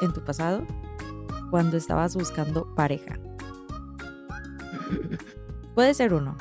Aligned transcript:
En 0.00 0.12
tu 0.12 0.20
pasado 0.24 0.66
cuando 1.50 1.76
estabas 1.76 2.14
buscando 2.14 2.74
pareja? 2.74 3.18
Puede 5.74 5.94
ser 5.94 6.14
uno. 6.14 6.36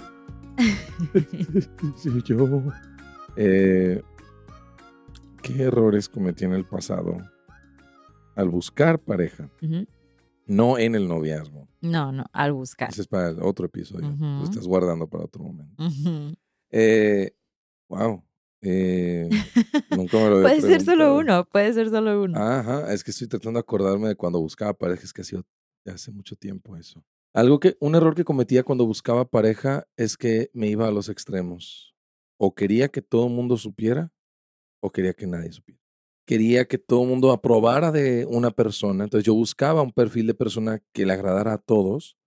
Sí, 1.96 2.10
yo. 2.26 2.64
Eh, 3.36 4.02
¿Qué 5.44 5.62
errores 5.62 6.10
cometí 6.10 6.46
en 6.46 6.54
el 6.54 6.66
pasado 6.66 7.18
al 8.36 8.50
buscar 8.50 9.00
pareja? 9.00 9.50
No 10.48 10.80
en 10.80 10.96
el 10.96 11.08
noviazgo. 11.08 11.68
No, 11.82 12.12
no, 12.12 12.26
al 12.34 12.54
buscar. 12.54 12.90
Ese 12.90 13.02
es 13.02 13.08
para 13.08 13.32
otro 13.44 13.68
episodio. 13.68 14.10
Lo 14.20 14.44
estás 14.44 14.68
guardando 14.68 15.08
para 15.08 15.26
otro 15.26 15.44
momento. 15.44 15.84
Eh, 16.72 17.36
wow. 17.88 18.24
Eh, 18.62 19.30
nunca 19.92 20.18
me 20.18 20.30
lo 20.30 20.42
Puede 20.42 20.62
ser 20.62 20.82
solo 20.82 21.18
uno, 21.18 21.46
puede 21.46 21.74
ser 21.74 21.90
solo 21.90 22.24
uno. 22.24 22.40
Ajá, 22.40 22.94
es 22.94 23.04
que 23.04 23.12
estoy 23.12 23.28
tratando 23.28 23.58
de 23.58 23.62
acordarme 23.62 24.10
de 24.10 24.16
cuando 24.16 24.40
buscaba 24.40 24.74
pareja, 24.74 25.04
es 25.04 25.14
que 25.14 25.22
ha 25.22 25.26
sido 25.26 25.44
hace 25.86 26.12
mucho 26.12 26.36
tiempo 26.36 26.76
eso. 26.76 27.04
Algo 27.34 27.60
que, 27.60 27.78
un 27.80 27.96
error 27.96 28.16
que 28.16 28.24
cometía 28.24 28.64
cuando 28.64 28.86
buscaba 28.86 29.26
pareja 29.26 29.88
es 29.96 30.18
que 30.18 30.50
me 30.54 30.68
iba 30.68 30.88
a 30.88 30.92
los 30.92 31.10
extremos. 31.10 31.96
O 32.38 32.54
quería 32.54 32.90
que 32.90 33.02
todo 33.02 33.28
el 33.28 33.34
mundo 33.34 33.58
supiera, 33.58 34.12
o 34.82 34.90
quería 34.90 35.14
que 35.14 35.28
nadie 35.28 35.52
supiera. 35.52 35.80
Quería 36.26 36.68
que 36.68 36.78
todo 36.78 37.04
el 37.04 37.10
mundo 37.10 37.32
aprobara 37.32 37.92
de 37.92 38.26
una 38.26 38.52
persona, 38.52 39.06
entonces 39.06 39.26
yo 39.26 39.34
buscaba 39.34 39.82
un 39.82 39.94
perfil 39.94 40.28
de 40.28 40.34
persona 40.34 40.82
que 40.92 41.06
le 41.06 41.14
agradara 41.14 41.54
a 41.54 41.58
todos, 41.58 42.18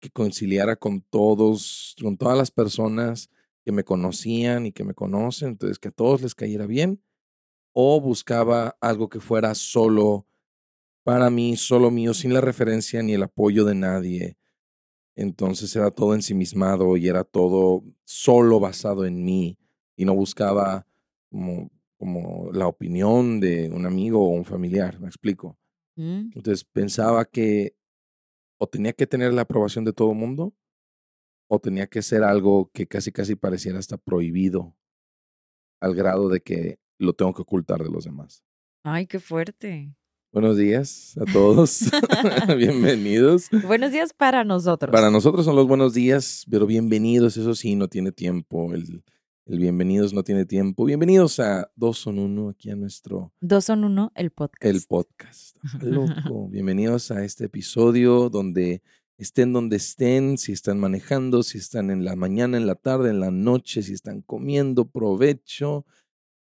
que 0.00 0.10
conciliara 0.10 0.76
con 0.76 1.02
todos, 1.02 1.94
con 2.00 2.16
todas 2.16 2.38
las 2.38 2.50
personas 2.50 3.30
que 3.68 3.72
me 3.72 3.84
conocían 3.84 4.64
y 4.64 4.72
que 4.72 4.82
me 4.82 4.94
conocen, 4.94 5.50
entonces 5.50 5.78
que 5.78 5.88
a 5.88 5.90
todos 5.90 6.22
les 6.22 6.34
cayera 6.34 6.64
bien 6.64 7.02
o 7.74 8.00
buscaba 8.00 8.78
algo 8.80 9.10
que 9.10 9.20
fuera 9.20 9.54
solo 9.54 10.26
para 11.04 11.28
mí, 11.28 11.54
solo 11.58 11.90
mío, 11.90 12.14
sin 12.14 12.32
la 12.32 12.40
referencia 12.40 13.02
ni 13.02 13.12
el 13.12 13.24
apoyo 13.24 13.66
de 13.66 13.74
nadie. 13.74 14.38
Entonces 15.16 15.76
era 15.76 15.90
todo 15.90 16.14
ensimismado 16.14 16.96
y 16.96 17.08
era 17.08 17.24
todo 17.24 17.84
solo 18.04 18.58
basado 18.58 19.04
en 19.04 19.22
mí 19.22 19.58
y 19.98 20.06
no 20.06 20.14
buscaba 20.14 20.86
como, 21.30 21.70
como 21.98 22.50
la 22.54 22.68
opinión 22.68 23.38
de 23.38 23.68
un 23.68 23.84
amigo 23.84 24.24
o 24.24 24.30
un 24.30 24.46
familiar, 24.46 24.98
me 24.98 25.08
explico. 25.08 25.58
Mm, 25.94 26.30
Entonces 26.34 26.64
pensaba 26.64 27.26
que 27.26 27.76
o 28.56 28.66
tenía 28.66 28.94
que 28.94 29.06
tener 29.06 29.34
la 29.34 29.42
aprobación 29.42 29.84
de 29.84 29.92
todo 29.92 30.12
el 30.12 30.16
mundo 30.16 30.54
o 31.48 31.58
tenía 31.58 31.86
que 31.86 32.02
ser 32.02 32.22
algo 32.22 32.70
que 32.72 32.86
casi 32.86 33.10
casi 33.10 33.34
pareciera 33.34 33.78
hasta 33.78 33.96
prohibido 33.96 34.76
al 35.80 35.94
grado 35.94 36.28
de 36.28 36.40
que 36.40 36.78
lo 36.98 37.14
tengo 37.14 37.32
que 37.32 37.42
ocultar 37.42 37.82
de 37.82 37.90
los 37.90 38.04
demás. 38.04 38.44
Ay, 38.84 39.06
qué 39.06 39.18
fuerte. 39.18 39.94
Buenos 40.30 40.58
días 40.58 41.16
a 41.18 41.24
todos. 41.32 41.90
bienvenidos. 42.56 43.48
Buenos 43.66 43.92
días 43.92 44.12
para 44.12 44.44
nosotros. 44.44 44.92
Para 44.92 45.10
nosotros 45.10 45.46
son 45.46 45.56
los 45.56 45.66
buenos 45.66 45.94
días, 45.94 46.44
pero 46.50 46.66
bienvenidos, 46.66 47.36
eso 47.38 47.54
sí, 47.54 47.76
no 47.76 47.88
tiene 47.88 48.12
tiempo. 48.12 48.74
El, 48.74 49.02
el 49.46 49.58
bienvenidos 49.58 50.12
no 50.12 50.22
tiene 50.22 50.44
tiempo. 50.44 50.84
Bienvenidos 50.84 51.40
a 51.40 51.70
Dos 51.76 51.98
son 51.98 52.18
Uno, 52.18 52.50
aquí 52.50 52.70
a 52.70 52.76
nuestro 52.76 53.32
Dos 53.40 53.64
son 53.64 53.84
uno, 53.84 54.12
el 54.14 54.30
podcast. 54.30 54.64
el 54.64 54.82
podcast. 54.86 55.56
Loco. 55.80 56.48
Bienvenidos 56.50 57.10
a 57.10 57.24
este 57.24 57.46
episodio 57.46 58.28
donde 58.28 58.82
estén 59.18 59.52
donde 59.52 59.76
estén, 59.76 60.38
si 60.38 60.52
están 60.52 60.78
manejando, 60.78 61.42
si 61.42 61.58
están 61.58 61.90
en 61.90 62.04
la 62.04 62.14
mañana, 62.14 62.56
en 62.56 62.66
la 62.66 62.76
tarde, 62.76 63.10
en 63.10 63.20
la 63.20 63.32
noche, 63.32 63.82
si 63.82 63.92
están 63.92 64.22
comiendo, 64.22 64.88
provecho. 64.88 65.84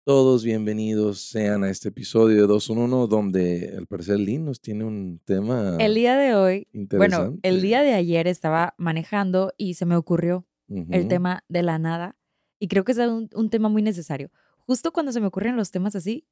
Todos 0.05 0.43
bienvenidos 0.43 1.19
sean 1.19 1.63
a 1.63 1.69
este 1.69 1.89
episodio 1.89 2.41
de 2.41 2.47
Dos 2.47 2.65
son 2.65 2.77
Uno, 2.77 3.07
donde 3.07 3.73
al 3.77 3.85
parecer 3.85 4.19
Lynn 4.19 4.45
nos 4.45 4.61
tiene 4.61 4.85
un 4.85 5.19
tema 5.23 5.77
El 5.79 5.93
día 5.93 6.17
de 6.17 6.35
hoy, 6.35 6.67
bueno, 6.73 7.37
el 7.41 7.61
día 7.61 7.81
de 7.81 7.93
ayer 7.93 8.27
estaba 8.27 8.75
manejando 8.77 9.53
y 9.57 9.75
se 9.75 9.85
me 9.85 9.95
ocurrió 9.95 10.45
el 10.67 11.07
tema 11.07 11.43
de 11.49 11.63
la 11.63 11.79
nada. 11.79 12.17
Y 12.59 12.67
creo 12.69 12.85
que 12.85 12.93
es 12.93 12.97
un, 12.97 13.29
un 13.33 13.49
tema 13.49 13.67
muy 13.67 13.81
necesario. 13.81 14.31
Justo 14.65 14.93
cuando 14.93 15.11
se 15.11 15.19
me 15.19 15.27
ocurren 15.27 15.57
los 15.57 15.71
temas 15.71 15.95
así, 15.95 16.25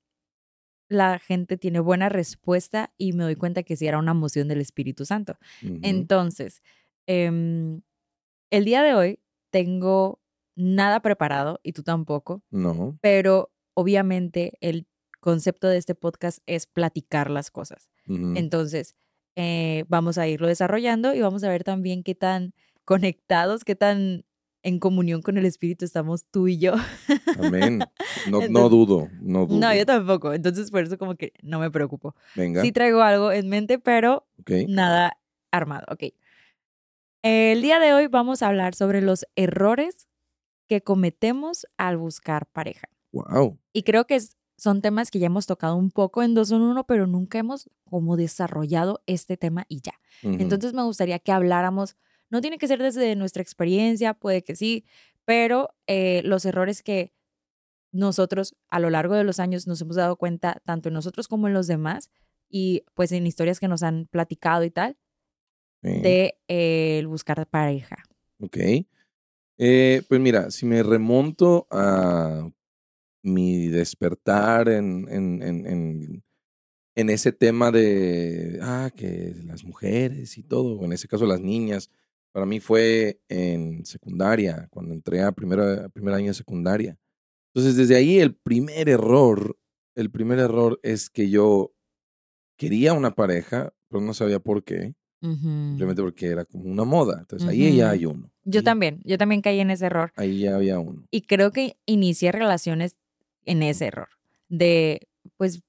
la 0.92 1.20
gente 1.20 1.56
tiene 1.58 1.80
buena 1.80 2.10
respuesta 2.10 2.92
y 2.98 3.14
me 3.14 3.24
doy 3.24 3.36
cuenta 3.38 3.64
que 3.64 3.78
sí 3.78 3.88
era 3.88 3.98
una 3.98 4.14
moción 4.14 4.50
del 4.50 4.60
Espíritu 4.60 5.06
Santo. 5.06 5.38
Entonces, 5.84 6.62
em, 7.08 7.82
el 8.52 8.66
día 8.66 8.84
de 8.84 8.94
hoy 8.94 9.20
tengo 9.52 10.20
nada 10.56 11.00
preparado 11.02 11.60
y 11.64 11.72
tú 11.72 11.84
tampoco, 11.84 12.44
No. 12.52 12.98
pero 13.02 13.52
obviamente 13.74 14.58
el 14.60 14.86
concepto 15.22 15.68
de 15.70 15.78
este 15.78 15.96
podcast 15.96 16.40
es 16.46 16.68
platicar 16.68 17.30
las 17.32 17.52
cosas. 17.52 17.90
Entonces, 18.08 18.96
eh, 19.38 19.86
vamos 19.88 20.18
a 20.18 20.28
irlo 20.28 20.48
desarrollando 20.48 21.14
y 21.14 21.22
vamos 21.22 21.44
a 21.46 21.50
ver 21.50 21.64
también 21.64 22.04
qué 22.04 22.16
tan 22.16 22.54
conectados, 22.84 23.64
qué 23.64 23.76
tan 23.76 24.26
en 24.64 24.80
comunión 24.80 25.22
con 25.22 25.38
el 25.38 25.46
Espíritu 25.46 25.86
estamos 25.86 26.26
tú 26.30 26.48
y 26.50 26.58
yo. 26.58 26.74
Amén. 27.40 27.80
No, 28.30 28.70
dudo, 28.70 29.10
no 29.22 29.46
dudo. 29.46 29.60
No, 29.60 29.74
yo 29.76 29.86
tampoco. 29.86 30.34
Entonces, 30.34 30.70
por 30.72 30.84
eso 30.84 30.98
como 30.98 31.16
que 31.16 31.34
no 31.42 31.60
me 31.60 31.72
preocupo. 31.72 32.16
Venga. 32.36 32.62
Sí 32.62 32.72
traigo 32.72 33.02
algo 33.02 33.32
en 33.32 33.48
mente, 33.50 33.80
pero 33.80 34.28
nada 34.68 35.18
armado. 35.52 35.86
Ok. 35.90 36.04
El 37.24 37.62
día 37.62 37.80
de 37.80 37.94
hoy 37.94 38.08
vamos 38.08 38.42
a 38.42 38.48
hablar 38.48 38.74
sobre 38.76 39.02
los 39.02 39.26
errores 39.36 40.08
que 40.68 40.82
cometemos 40.82 41.68
al 41.78 41.98
buscar 41.98 42.48
pareja. 42.48 42.88
Wow. 43.12 43.58
Y 43.74 43.84
creo 43.84 44.06
que 44.06 44.16
es- 44.16 44.38
son 44.58 44.82
temas 44.82 45.12
que 45.12 45.20
ya 45.20 45.26
hemos 45.28 45.46
tocado 45.48 45.76
un 45.76 45.92
poco 45.92 46.24
en 46.24 46.34
dos 46.34 46.52
en 46.52 46.62
uno, 46.62 46.86
pero 46.86 47.08
nunca 47.08 47.40
hemos 47.40 47.70
como 47.86 48.16
desarrollado 48.16 49.02
este 49.06 49.36
tema 49.38 49.66
y 49.68 49.82
ya. 49.82 49.94
Entonces 50.24 50.74
me 50.74 50.84
gustaría 50.84 51.18
que 51.20 51.32
habláramos, 51.32 51.96
no 52.30 52.42
tiene 52.42 52.58
que 52.60 52.68
ser 52.68 52.82
desde 52.82 53.16
nuestra 53.16 53.42
experiencia, 53.42 54.14
puede 54.14 54.44
que 54.44 54.56
sí, 54.56 54.86
pero 55.26 55.74
eh, 55.88 56.22
los 56.26 56.46
errores 56.46 56.84
que 56.84 57.12
nosotros 57.92 58.56
a 58.70 58.80
lo 58.80 58.90
largo 58.90 59.16
de 59.16 59.24
los 59.24 59.40
años 59.40 59.68
nos 59.68 59.82
hemos 59.82 59.96
dado 59.96 60.16
cuenta, 60.16 60.62
tanto 60.66 60.90
en 60.90 60.94
nosotros 60.94 61.28
como 61.28 61.48
en 61.48 61.54
los 61.54 61.68
demás, 61.68 62.10
y 62.50 62.84
pues 62.94 63.12
en 63.12 63.28
historias 63.28 63.60
que 63.60 63.68
nos 63.68 63.84
han 63.84 64.08
platicado 64.08 64.64
y 64.64 64.72
tal, 64.72 64.98
de 65.82 66.36
eh, 66.48 67.00
el 67.00 67.08
buscar 67.08 67.48
pareja. 67.48 67.98
Ok. 68.40 68.58
Eh, 69.58 70.04
pues 70.08 70.20
mira, 70.20 70.52
si 70.52 70.66
me 70.66 70.84
remonto 70.84 71.68
a 71.72 72.50
mi 73.24 73.68
despertar 73.68 74.70
en, 74.70 75.08
en, 75.10 75.42
en, 75.42 75.66
en, 75.68 76.24
en 76.96 77.10
ese 77.10 77.32
tema 77.32 77.72
de, 77.72 78.60
ah, 78.62 78.92
que 78.96 79.36
las 79.46 79.64
mujeres 79.64 80.38
y 80.38 80.44
todo, 80.44 80.84
en 80.84 80.94
ese 80.94 81.08
caso 81.08 81.26
las 81.26 81.42
niñas, 81.42 81.90
para 82.32 82.46
mí 82.46 82.60
fue 82.60 83.20
en 83.28 83.86
secundaria, 83.86 84.68
cuando 84.72 84.94
entré 84.94 85.22
a, 85.22 85.32
primera, 85.32 85.90
primer 85.90 86.14
año 86.14 86.28
de 86.28 86.34
secundaria. 86.34 86.98
Entonces, 87.54 87.76
desde 87.76 87.96
ahí 87.96 88.20
el 88.20 88.36
primer 88.36 88.90
error, 88.90 89.58
el 89.96 90.10
primer 90.10 90.40
error 90.40 90.80
es 90.84 91.10
que 91.10 91.30
yo 91.30 91.74
quería 92.58 92.94
una 92.94 93.16
pareja, 93.16 93.74
pero 93.90 94.02
no 94.02 94.14
sabía 94.14 94.40
por 94.40 94.64
qué. 94.64 94.96
Simplemente 95.22 96.02
porque 96.02 96.28
era 96.28 96.46
como 96.46 96.64
una 96.64 96.84
moda. 96.84 97.20
Entonces 97.20 97.48
ahí 97.48 97.76
ya 97.76 97.92
hay 97.92 98.08
uno. 98.08 98.32
Yo 98.44 98.64
también, 98.64 99.02
yo 99.04 99.20
también 99.20 99.42
caí 99.42 99.60
en 99.60 99.70
ese 99.70 99.86
error. 99.86 100.12
Ahí 100.16 100.40
ya 100.40 100.56
había 100.56 100.80
uno. 100.80 101.06
Y 101.12 101.22
creo 101.22 101.52
que 101.52 101.78
inicié 101.86 102.32
relaciones 102.32 102.98
en 103.46 103.62
ese 103.62 103.86
error. 103.86 104.08
De, 104.50 105.08
pues... 105.38 105.62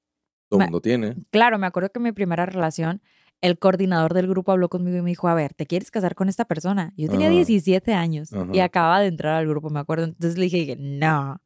Todo 0.49 0.61
el 0.61 0.67
mundo 0.67 0.81
tiene. 0.81 1.17
Claro, 1.31 1.59
me 1.59 1.67
acuerdo 1.67 1.91
que 1.91 2.01
mi 2.01 2.13
primera 2.13 2.47
relación, 2.47 3.03
el 3.43 3.59
coordinador 3.59 4.15
del 4.15 4.27
grupo 4.27 4.53
habló 4.53 4.71
conmigo 4.71 4.97
y 4.97 5.03
me 5.03 5.11
dijo, 5.11 5.29
a 5.29 5.35
ver, 5.35 5.53
¿te 5.53 5.67
quieres 5.67 5.91
casar 5.91 6.15
con 6.15 6.31
esta 6.31 6.47
persona? 6.47 6.95
Yo 6.97 7.11
tenía 7.11 7.29
17 7.29 7.93
años 7.93 8.31
y 8.53 8.61
acababa 8.61 9.01
de 9.01 9.09
entrar 9.09 9.35
al 9.35 9.47
grupo, 9.47 9.69
me 9.69 9.81
acuerdo. 9.81 10.05
Entonces 10.05 10.39
le 10.39 10.45
dije, 10.45 10.77
no. 10.79 11.43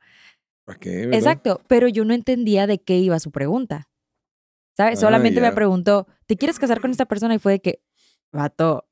¿Para 0.66 0.78
qué? 0.78 1.04
Exacto, 1.04 1.62
pero 1.68 1.88
yo 1.88 2.04
no 2.04 2.12
entendía 2.12 2.66
de 2.66 2.78
qué 2.78 2.98
iba 2.98 3.18
su 3.20 3.30
pregunta. 3.30 3.88
¿Sabes? 4.76 4.98
Ah, 4.98 5.06
Solamente 5.06 5.40
me 5.40 5.52
preguntó, 5.52 6.06
¿te 6.26 6.36
quieres 6.36 6.58
casar 6.58 6.80
con 6.80 6.90
esta 6.90 7.06
persona? 7.06 7.34
Y 7.34 7.38
fue 7.38 7.52
de 7.52 7.60
que, 7.60 7.82
vato, 8.30 8.86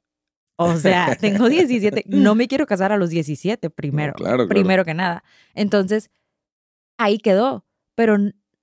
o 0.57 0.77
sea, 0.77 1.17
tengo 1.21 1.49
17, 1.49 2.05
no 2.07 2.35
me 2.35 2.49
quiero 2.49 2.67
casar 2.67 2.93
a 2.93 2.97
los 2.97 3.11
17 3.11 3.69
primero, 3.71 4.15
primero 4.49 4.85
que 4.85 4.95
nada. 4.95 5.25
Entonces, 5.55 6.11
ahí 6.97 7.19
quedó, 7.19 7.67
pero 7.95 8.17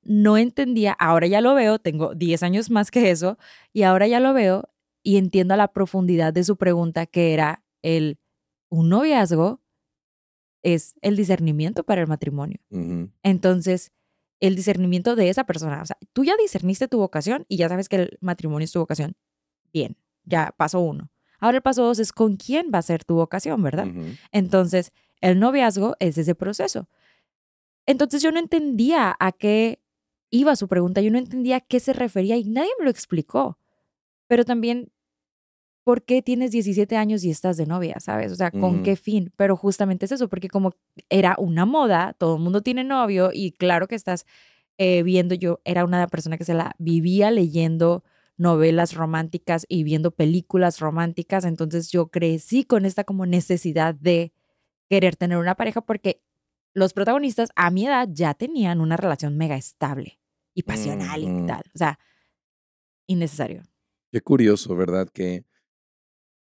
no 0.04 0.38
entendía, 0.38 0.94
ahora 0.94 1.28
ya 1.28 1.42
lo 1.42 1.54
veo, 1.54 1.78
tengo 1.78 2.16
10 2.16 2.42
años 2.44 2.72
más 2.72 2.90
que 2.90 3.12
eso, 3.12 3.38
y 3.72 3.84
ahora 3.84 4.08
ya 4.08 4.20
lo 4.20 4.34
veo 4.34 4.70
y 5.04 5.18
entiendo 5.18 5.56
la 5.56 5.68
profundidad 5.68 6.34
de 6.34 6.44
su 6.44 6.58
pregunta, 6.58 7.06
que 7.06 7.34
era 7.34 7.64
el, 7.82 8.20
un 8.70 8.90
noviazgo 8.90 9.61
es 10.64 10.96
el 11.02 11.16
discernimiento 11.16 11.84
para 11.84 12.02
el 12.02 12.08
matrimonio. 12.08 12.60
Entonces, 13.24 13.92
el 14.40 14.56
discernimiento 14.56 15.16
de 15.16 15.30
esa 15.30 15.44
persona, 15.44 15.82
o 15.82 15.86
sea, 15.86 15.98
tú 16.14 16.24
ya 16.24 16.36
discerniste 16.38 16.88
tu 16.88 16.98
vocación 16.98 17.46
y 17.48 17.58
ya 17.58 17.70
sabes 17.70 17.90
que 17.90 17.96
el 17.98 18.18
matrimonio 18.22 18.66
es 18.66 18.72
tu 18.72 18.80
vocación. 18.80 19.16
Bien, 19.72 19.96
ya 20.24 20.54
paso 20.58 20.80
uno. 20.80 21.10
Ahora 21.40 21.58
el 21.58 21.64
paso 21.64 21.84
dos 21.84 22.00
es 22.00 22.12
con 22.12 22.38
quién 22.38 22.72
va 22.74 22.80
a 22.80 22.84
ser 22.84 23.04
tu 23.04 23.16
vocación, 23.16 23.62
¿verdad? 23.62 23.88
Entonces, 24.32 24.92
el 25.22 25.40
noviazgo 25.40 25.96
es 26.00 26.18
ese 26.18 26.36
proceso. 26.36 26.88
Entonces 27.86 28.22
yo 28.22 28.32
no 28.32 28.40
entendía 28.40 29.16
a 29.20 29.32
qué 29.32 29.80
iba 30.30 30.56
su 30.56 30.68
pregunta, 30.68 31.02
yo 31.02 31.12
no 31.12 31.18
entendía 31.18 31.58
a 31.58 31.62
qué 31.62 31.80
se 31.80 31.94
refería 31.94 32.38
y 32.38 32.44
nadie 32.46 32.72
me 32.80 32.86
lo 32.86 32.92
explicó. 32.92 33.58
Pero 34.28 34.46
también, 34.46 34.92
¿por 35.84 36.04
qué 36.04 36.22
tienes 36.22 36.52
17 36.52 36.96
años 36.96 37.24
y 37.24 37.32
estás 37.32 37.58
de 37.58 37.66
novia, 37.66 38.00
sabes? 38.00 38.32
O 38.32 38.36
sea, 38.36 38.52
¿con 38.52 38.84
qué 38.84 38.96
fin? 38.96 39.32
Pero 39.36 39.56
justamente 39.56 40.06
es 40.06 40.12
eso, 40.12 40.30
porque 40.30 40.48
como 40.48 40.74
era 41.10 41.36
una 41.38 41.66
moda, 41.66 42.14
todo 42.18 42.36
el 42.36 42.42
mundo 42.42 42.62
tiene 42.62 42.84
novio 42.84 43.32
y 43.34 43.52
claro 43.52 43.88
que 43.88 43.96
estás 43.96 44.26
eh, 44.78 45.04
viendo, 45.04 45.36
yo 45.36 45.60
era 45.66 45.84
una 45.86 46.08
persona 46.08 46.38
que 46.38 46.46
se 46.46 46.54
la 46.54 46.76
vivía 46.78 47.32
leyendo 47.32 48.04
novelas 48.38 48.96
románticas 48.96 49.66
y 49.68 49.84
viendo 49.84 50.12
películas 50.12 50.80
románticas, 50.80 51.46
entonces 51.46 51.92
yo 51.92 52.08
crecí 52.08 52.64
con 52.64 52.86
esta 52.86 53.04
como 53.04 53.26
necesidad 53.26 53.94
de 53.94 54.34
querer 54.90 55.16
tener 55.16 55.38
una 55.38 55.56
pareja 55.56 55.82
porque 55.82 56.24
los 56.74 56.94
protagonistas 56.94 57.50
a 57.56 57.70
mi 57.70 57.86
edad 57.86 58.08
ya 58.12 58.34
tenían 58.34 58.82
una 58.82 58.98
relación 58.98 59.38
mega 59.38 59.56
estable 59.56 60.20
y 60.54 60.64
pasional 60.64 61.22
y 61.24 61.46
tal, 61.46 61.64
o 61.74 61.78
sea, 61.78 62.00
innecesario. 63.08 63.64
Qué 64.12 64.22
curioso, 64.22 64.76
¿verdad? 64.76 65.08
Que 65.14 65.46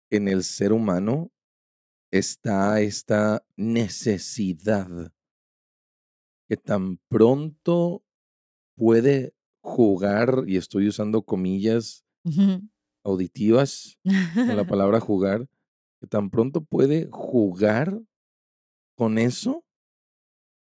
en 0.09 0.27
el 0.27 0.43
ser 0.43 0.73
humano 0.73 1.31
está 2.11 2.79
esta 2.81 3.45
necesidad 3.55 5.11
que 6.47 6.57
tan 6.57 6.97
pronto 7.09 8.03
puede 8.75 9.33
jugar, 9.61 10.43
y 10.45 10.57
estoy 10.57 10.87
usando 10.87 11.23
comillas 11.23 12.05
auditivas 13.03 13.97
con 14.35 14.55
la 14.55 14.67
palabra 14.67 14.99
jugar, 14.99 15.47
que 15.99 16.07
tan 16.07 16.29
pronto 16.29 16.63
puede 16.63 17.09
jugar 17.11 17.99
con 18.95 19.17
eso, 19.17 19.65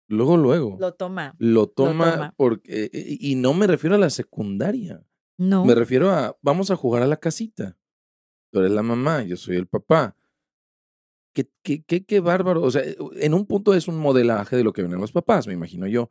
luego, 0.09 0.37
luego. 0.37 0.77
Lo 0.81 0.95
toma. 0.95 1.35
Lo 1.39 1.69
toma, 1.69 2.35
porque, 2.37 2.91
y 2.93 3.37
no 3.37 3.55
me 3.55 3.67
refiero 3.67 3.95
a 3.95 3.99
la 3.99 4.11
secundaria. 4.11 5.05
No. 5.39 5.65
Me 5.65 5.75
refiero 5.75 6.11
a, 6.11 6.37
vamos 6.43 6.71
a 6.71 6.77
jugar 6.77 7.03
a 7.03 7.07
la 7.07 7.19
casita. 7.19 7.79
Tú 8.51 8.61
eres 8.61 8.73
la 8.73 8.83
mamá, 8.83 9.23
yo 9.23 9.37
soy 9.37 9.57
el 9.57 9.67
papá. 9.67 10.17
Qué, 11.33 11.49
qué, 11.63 11.83
qué, 11.83 12.05
qué 12.05 12.21
bárbaro. 12.21 12.63
O 12.63 12.71
sea, 12.71 12.83
en 13.17 13.35
un 13.35 13.47
punto 13.47 13.75
es 13.75 13.89
un 13.89 13.99
modelaje 13.99 14.57
de 14.57 14.65
lo 14.65 14.73
que 14.73 14.83
ven 14.83 14.93
los 14.93 15.13
papás, 15.13 15.47
me 15.47 15.55
imagino 15.55 15.87
yo. 15.87 16.11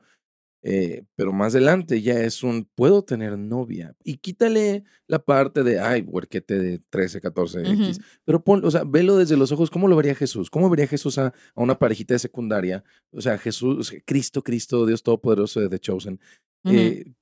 Eh, 0.63 1.03
pero 1.15 1.31
más 1.31 1.53
adelante 1.53 2.01
ya 2.01 2.19
es 2.19 2.43
un, 2.43 2.65
puedo 2.75 3.03
tener 3.03 3.37
novia. 3.37 3.95
Y 4.03 4.17
quítale 4.17 4.83
la 5.07 5.19
parte 5.19 5.63
de, 5.63 5.79
ay, 5.79 6.01
huerquete 6.01 6.59
de 6.59 6.79
13, 6.89 7.21
14, 7.21 7.61
X. 7.61 8.01
Pero 8.25 8.43
pon, 8.43 8.65
o 8.65 8.71
sea, 8.71 8.83
velo 8.83 9.15
desde 9.15 9.37
los 9.37 9.51
ojos, 9.51 9.69
¿cómo 9.69 9.87
lo 9.87 9.95
vería 9.95 10.15
Jesús? 10.15 10.49
¿Cómo 10.49 10.69
vería 10.69 10.87
Jesús 10.87 11.17
a, 11.19 11.33
una 11.55 11.77
parejita 11.77 12.15
de 12.15 12.19
secundaria? 12.19 12.83
O 13.11 13.21
sea, 13.21 13.37
Jesús, 13.37 13.93
Cristo, 14.05 14.43
Cristo, 14.43 14.85
Dios 14.85 15.03
Todopoderoso 15.03 15.61
de 15.61 15.69
The 15.69 15.79
Chosen. 15.79 16.19
Eh, 16.65 17.13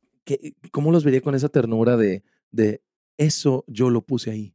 ¿Cómo 0.72 0.92
los 0.92 1.04
vería 1.04 1.22
con 1.22 1.36
esa 1.36 1.50
ternura 1.50 1.98
de, 1.98 2.24
de, 2.52 2.82
eso 3.18 3.64
yo 3.68 3.92
lo 3.92 4.02
puse 4.02 4.32
ahí? 4.32 4.55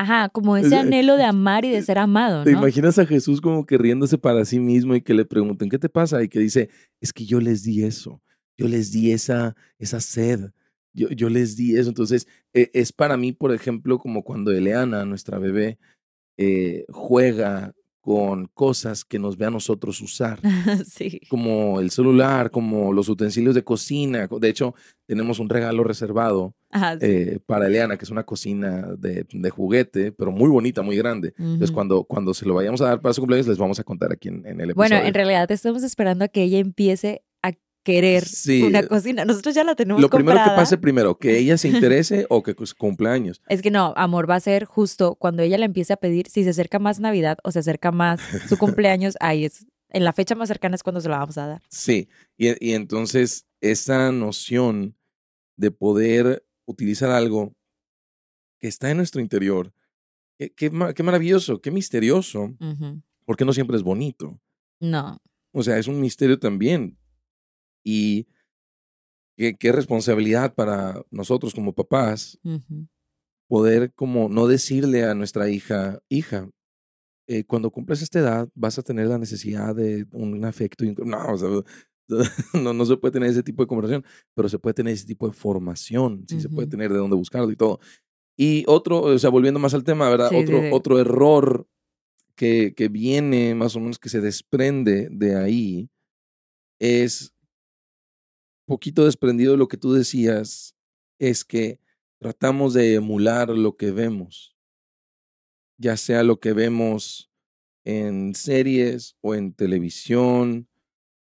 Ajá, 0.00 0.30
como 0.30 0.56
ese 0.56 0.76
anhelo 0.76 1.18
de 1.18 1.24
amar 1.24 1.66
y 1.66 1.70
de 1.70 1.82
ser 1.82 1.98
amado. 1.98 2.42
¿Te 2.42 2.52
imaginas 2.52 2.98
a 2.98 3.04
Jesús 3.04 3.38
como 3.38 3.66
que 3.66 3.76
riéndose 3.76 4.16
para 4.16 4.46
sí 4.46 4.58
mismo 4.58 4.94
y 4.94 5.02
que 5.02 5.12
le 5.12 5.26
pregunten, 5.26 5.68
¿qué 5.68 5.78
te 5.78 5.90
pasa? 5.90 6.22
Y 6.22 6.28
que 6.30 6.38
dice, 6.38 6.70
es 7.02 7.12
que 7.12 7.26
yo 7.26 7.38
les 7.38 7.64
di 7.64 7.84
eso, 7.84 8.22
yo 8.56 8.66
les 8.66 8.92
di 8.92 9.12
esa, 9.12 9.54
esa 9.78 10.00
sed, 10.00 10.52
yo, 10.94 11.10
yo 11.10 11.28
les 11.28 11.54
di 11.54 11.76
eso. 11.76 11.90
Entonces, 11.90 12.26
e, 12.54 12.70
es 12.72 12.94
para 12.94 13.18
mí, 13.18 13.32
por 13.32 13.52
ejemplo, 13.52 13.98
como 13.98 14.24
cuando 14.24 14.52
Eleana, 14.52 15.04
nuestra 15.04 15.38
bebé, 15.38 15.78
eh, 16.38 16.86
juega 16.88 17.74
con 18.00 18.46
cosas 18.46 19.04
que 19.04 19.18
nos 19.18 19.36
ve 19.36 19.46
a 19.46 19.50
nosotros 19.50 20.00
usar, 20.00 20.40
sí. 20.86 21.20
como 21.28 21.80
el 21.80 21.90
celular, 21.90 22.50
como 22.50 22.92
los 22.92 23.08
utensilios 23.08 23.54
de 23.54 23.62
cocina. 23.62 24.28
De 24.40 24.48
hecho, 24.48 24.74
tenemos 25.06 25.38
un 25.38 25.48
regalo 25.48 25.84
reservado 25.84 26.54
eh, 27.00 27.40
para 27.46 27.66
Eliana, 27.66 27.96
que 27.96 28.04
es 28.04 28.10
una 28.10 28.24
cocina 28.24 28.88
de, 28.96 29.50
juguete, 29.50 30.12
pero 30.12 30.32
muy 30.32 30.48
bonita, 30.48 30.82
muy 30.82 30.96
grande. 30.96 31.34
Entonces, 31.36 31.72
cuando, 31.72 32.04
cuando 32.04 32.32
se 32.32 32.46
lo 32.46 32.54
vayamos 32.54 32.80
a 32.80 32.86
dar 32.86 33.00
para 33.00 33.12
su 33.12 33.20
cumpleaños, 33.20 33.48
les 33.48 33.58
vamos 33.58 33.78
a 33.80 33.84
contar 33.84 34.12
aquí 34.12 34.28
en, 34.28 34.46
el 34.46 34.70
episodio. 34.70 34.74
Bueno, 34.74 34.96
en 34.96 35.14
realidad 35.14 35.50
estamos 35.50 35.82
esperando 35.82 36.24
a 36.24 36.28
que 36.28 36.42
ella 36.42 36.58
empiece 36.58 37.22
querer 37.82 38.24
una 38.66 38.86
cocina. 38.86 39.24
Nosotros 39.24 39.54
ya 39.54 39.64
la 39.64 39.74
tenemos 39.74 40.00
Lo 40.00 40.10
primero 40.10 40.38
que 40.44 40.50
pase 40.50 40.78
primero, 40.78 41.18
que 41.18 41.38
ella 41.38 41.56
se 41.58 41.68
interese 41.68 42.26
o 42.30 42.42
que 42.42 42.54
cumpla 42.76 43.12
años. 43.12 43.40
Es 43.48 43.62
que 43.62 43.70
no, 43.70 43.92
amor, 43.96 44.28
va 44.28 44.36
a 44.36 44.40
ser 44.40 44.64
justo 44.64 45.14
cuando 45.14 45.42
ella 45.42 45.58
le 45.58 45.64
empiece 45.64 45.92
a 45.92 45.96
pedir, 45.96 46.28
si 46.28 46.44
se 46.44 46.50
acerca 46.50 46.78
más 46.78 47.00
Navidad 47.00 47.38
o 47.44 47.52
se 47.52 47.60
acerca 47.60 47.92
más 47.92 48.20
su 48.48 48.58
cumpleaños, 48.58 49.16
ahí 49.20 49.44
es, 49.44 49.66
en 49.88 50.04
la 50.04 50.12
fecha 50.12 50.34
más 50.34 50.48
cercana 50.48 50.74
es 50.74 50.82
cuando 50.82 51.00
se 51.00 51.08
la 51.08 51.18
vamos 51.18 51.38
a 51.38 51.46
dar. 51.46 51.62
Sí, 51.68 52.08
y, 52.36 52.48
y 52.64 52.74
entonces 52.74 53.46
esa 53.60 54.12
noción 54.12 54.96
de 55.56 55.70
poder 55.70 56.46
utilizar 56.66 57.10
algo 57.10 57.54
que 58.58 58.68
está 58.68 58.90
en 58.90 58.98
nuestro 58.98 59.20
interior, 59.20 59.72
qué, 60.38 60.52
qué, 60.94 61.02
maravilloso, 61.02 61.60
qué 61.60 61.70
misterioso, 61.70 62.54
porque 63.24 63.44
no 63.44 63.52
siempre 63.52 63.76
es 63.76 63.82
bonito. 63.82 64.40
No. 64.80 65.20
O 65.52 65.62
sea, 65.62 65.78
es 65.78 65.88
un 65.88 66.00
misterio 66.00 66.38
también. 66.38 66.98
Y 67.84 68.26
qué, 69.36 69.72
responsabilidad 69.72 70.54
para 70.54 71.02
nosotros 71.10 71.54
como 71.54 71.72
papás 71.72 72.38
poder 73.48 73.92
como 73.94 74.28
no 74.28 74.46
decirle 74.46 75.04
a 75.04 75.14
nuestra 75.14 75.50
hija, 75.50 76.00
hija, 76.08 76.48
eh, 77.26 77.44
cuando 77.44 77.70
cumples 77.70 78.00
esta 78.00 78.20
edad 78.20 78.48
vas 78.54 78.78
a 78.78 78.82
tener 78.82 79.08
la 79.08 79.18
necesidad 79.18 79.74
de 79.74 80.06
un 80.12 80.44
afecto. 80.44 80.84
No, 81.04 81.36
no, 82.54 82.72
no 82.72 82.84
se 82.84 82.96
puede 82.96 83.12
tener 83.12 83.30
ese 83.30 83.42
tipo 83.42 83.62
de 83.62 83.66
conversación, 83.66 84.04
pero 84.34 84.48
se 84.48 84.58
puede 84.58 84.74
tener 84.74 84.94
ese 84.94 85.06
tipo 85.06 85.26
de 85.26 85.32
formación, 85.32 86.24
sí 86.28 86.40
se 86.40 86.48
puede 86.48 86.68
tener 86.68 86.92
de 86.92 86.98
dónde 86.98 87.16
buscarlo 87.16 87.50
y 87.50 87.56
todo. 87.56 87.80
Y 88.36 88.64
otro, 88.66 89.02
o 89.02 89.18
sea, 89.18 89.30
volviendo 89.30 89.60
más 89.60 89.74
al 89.74 89.84
tema, 89.84 90.08
¿verdad? 90.08 90.30
otro, 90.32 90.60
otro 90.72 90.98
error 90.98 91.66
que, 92.36 92.72
que 92.74 92.88
viene 92.88 93.54
más 93.54 93.76
o 93.76 93.80
menos 93.80 93.98
que 93.98 94.08
se 94.08 94.20
desprende 94.20 95.08
de 95.10 95.36
ahí 95.36 95.90
es 96.80 97.34
poquito 98.70 99.04
desprendido 99.04 99.50
de 99.50 99.58
lo 99.58 99.66
que 99.66 99.76
tú 99.76 99.92
decías, 99.92 100.76
es 101.18 101.44
que 101.44 101.80
tratamos 102.20 102.72
de 102.72 102.94
emular 102.94 103.48
lo 103.48 103.76
que 103.76 103.90
vemos, 103.90 104.56
ya 105.76 105.96
sea 105.96 106.22
lo 106.22 106.38
que 106.38 106.52
vemos 106.52 107.32
en 107.84 108.32
series 108.36 109.16
o 109.22 109.34
en 109.34 109.54
televisión 109.54 110.68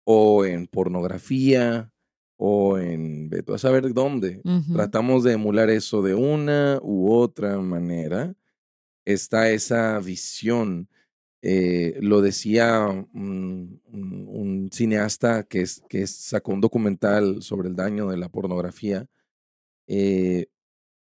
o 0.03 0.45
en 0.45 0.67
pornografía 0.67 1.93
o 2.37 2.79
en 2.79 3.29
veto 3.29 3.55
a 3.55 3.59
saber 3.59 3.95
dónde. 3.95 4.43
Tratamos 4.73 5.23
de 5.23 5.35
emular 5.35 5.71
eso 5.71 6.03
de 6.03 6.17
una 6.17 6.81
u 6.83 7.13
otra 7.13 7.59
manera. 7.59 8.35
Está 9.05 9.53
esa 9.53 10.01
visión. 10.01 10.89
Eh, 11.49 11.97
lo 12.01 12.21
decía 12.23 12.87
un, 13.15 13.81
un- 13.93 14.27
un 14.29 14.71
cineasta 14.73 15.45
que, 15.45 15.61
es, 15.61 15.83
que 15.89 16.05
sacó 16.07 16.53
un 16.53 16.61
documental 16.61 17.41
sobre 17.43 17.69
el 17.69 17.77
daño 17.77 18.09
de 18.11 18.17
la 18.17 18.29
pornografía. 18.29 19.07
eh, 19.89 20.47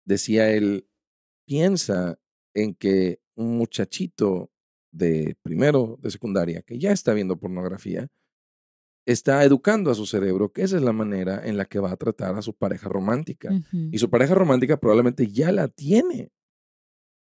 decía 0.04 0.50
él, 0.50 0.88
piensa 1.46 2.18
en 2.54 2.74
que 2.74 3.20
un 3.36 3.56
muchachito 3.56 4.50
de 4.92 5.36
primero 5.42 5.96
de 6.02 6.10
secundaria 6.10 6.62
que 6.62 6.78
ya 6.78 6.90
está 6.92 7.14
viendo 7.14 7.38
pornografía, 7.38 8.08
está 9.06 9.44
educando 9.44 9.90
a 9.90 9.94
su 9.94 10.06
cerebro 10.06 10.52
que 10.52 10.62
esa 10.62 10.76
es 10.76 10.82
la 10.82 10.92
manera 10.92 11.40
en 11.46 11.56
la 11.56 11.64
que 11.66 11.78
va 11.78 11.90
a 11.92 11.96
tratar 11.96 12.34
a 12.36 12.42
su 12.42 12.52
pareja 12.54 12.88
romántica. 12.88 13.50
Y 13.92 13.98
su 13.98 14.08
pareja 14.10 14.34
romántica 14.34 14.76
probablemente 14.78 15.28
ya 15.28 15.52
la 15.52 15.68
tiene. 15.68 16.30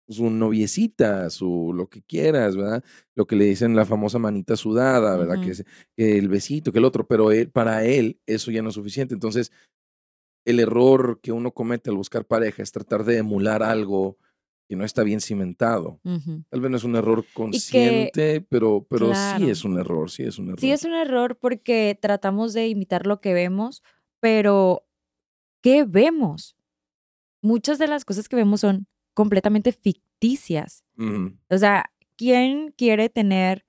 Su 0.10 0.30
noviecita, 0.30 1.30
su 1.30 1.74
lo 1.76 1.88
que 1.90 2.02
quieras, 2.02 2.56
¿verdad? 2.56 2.84
Lo 3.16 3.28
que 3.28 3.36
le 3.36 3.46
dicen 3.46 3.76
la 3.76 3.86
famosa 3.86 4.20
manita 4.20 4.56
sudada, 4.56 5.18
¿verdad? 5.18 5.36
Que, 5.36 5.52
Ujú. 5.52 5.52
es, 5.52 5.66
que 5.96 6.18
el 6.18 6.30
besito, 6.30 6.72
que 6.72 6.80
el 6.80 6.86
otro, 6.86 7.06
pero 7.08 7.32
él, 7.32 7.50
para 7.50 7.84
él 7.84 8.20
eso 8.26 8.52
ya 8.52 8.62
no 8.62 8.70
es 8.70 8.76
suficiente. 8.76 9.14
Entonces, 9.14 9.52
el 10.46 10.62
error 10.62 11.20
que 11.22 11.34
uno 11.34 11.52
comete 11.52 11.90
al 11.90 11.98
buscar 11.98 12.24
pareja 12.24 12.64
es 12.64 12.72
tratar 12.72 13.04
de 13.04 13.18
emular 13.18 13.64
algo 13.64 14.18
que 14.70 14.78
no 14.78 14.86
está 14.86 15.04
bien 15.04 15.20
cimentado. 15.20 16.00
Ujú. 16.04 16.44
Tal 16.50 16.62
vez 16.62 16.72
no 16.72 16.78
es 16.78 16.84
un 16.86 16.96
error 16.96 17.26
consciente, 17.34 18.42
pero, 18.50 18.86
pero 18.90 19.08
claro. 19.08 19.40
sí 19.40 19.50
es 19.50 19.66
un 19.66 19.78
error, 19.78 20.10
sí 20.10 20.24
es 20.24 20.40
un 20.40 20.48
error. 20.48 20.60
Sí, 20.60 20.72
es 20.72 20.86
un 20.86 20.94
error 20.94 21.38
porque 21.38 21.98
tratamos 22.02 22.54
de 22.54 22.68
imitar 22.68 23.08
lo 23.08 23.20
que 23.20 23.34
vemos, 23.34 23.84
pero 24.20 24.86
¿qué 25.62 25.84
vemos? 25.84 26.56
Muchas 27.42 27.78
de 27.78 27.88
las 27.88 28.06
cosas 28.06 28.30
que 28.30 28.36
vemos 28.36 28.62
son 28.62 28.88
completamente 29.18 29.72
ficticias. 29.72 30.84
O 31.50 31.58
sea, 31.58 31.90
¿quién 32.18 32.72
quiere 32.78 33.10
tener, 33.10 33.66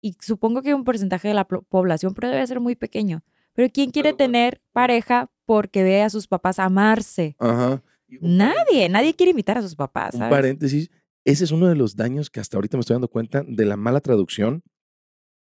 y 0.00 0.16
supongo 0.18 0.60
que 0.60 0.74
un 0.74 0.82
porcentaje 0.82 1.28
de 1.28 1.34
la 1.34 1.46
población, 1.46 2.14
pero 2.14 2.30
debe 2.30 2.44
ser 2.48 2.58
muy 2.58 2.74
pequeño, 2.74 3.22
pero 3.52 3.68
¿quién 3.72 3.92
quiere 3.92 4.08
Pero, 4.08 4.16
tener 4.16 4.60
pareja 4.72 5.30
porque 5.46 5.84
ve 5.84 6.02
a 6.02 6.10
sus 6.10 6.26
papás 6.26 6.58
amarse? 6.58 7.36
Ajá. 7.38 7.80
Nadie, 8.08 8.88
nadie 8.88 9.14
quiere 9.14 9.30
imitar 9.30 9.56
a 9.56 9.62
sus 9.62 9.76
papás, 9.76 10.14
Un 10.14 10.28
paréntesis, 10.28 10.90
ese 11.24 11.44
es 11.44 11.52
uno 11.52 11.68
de 11.68 11.76
los 11.76 11.94
daños 11.94 12.28
que 12.28 12.40
hasta 12.40 12.56
ahorita 12.56 12.76
me 12.76 12.80
estoy 12.80 12.94
dando 12.94 13.06
cuenta 13.06 13.44
de 13.46 13.64
la 13.64 13.76
mala 13.76 14.00
traducción 14.00 14.64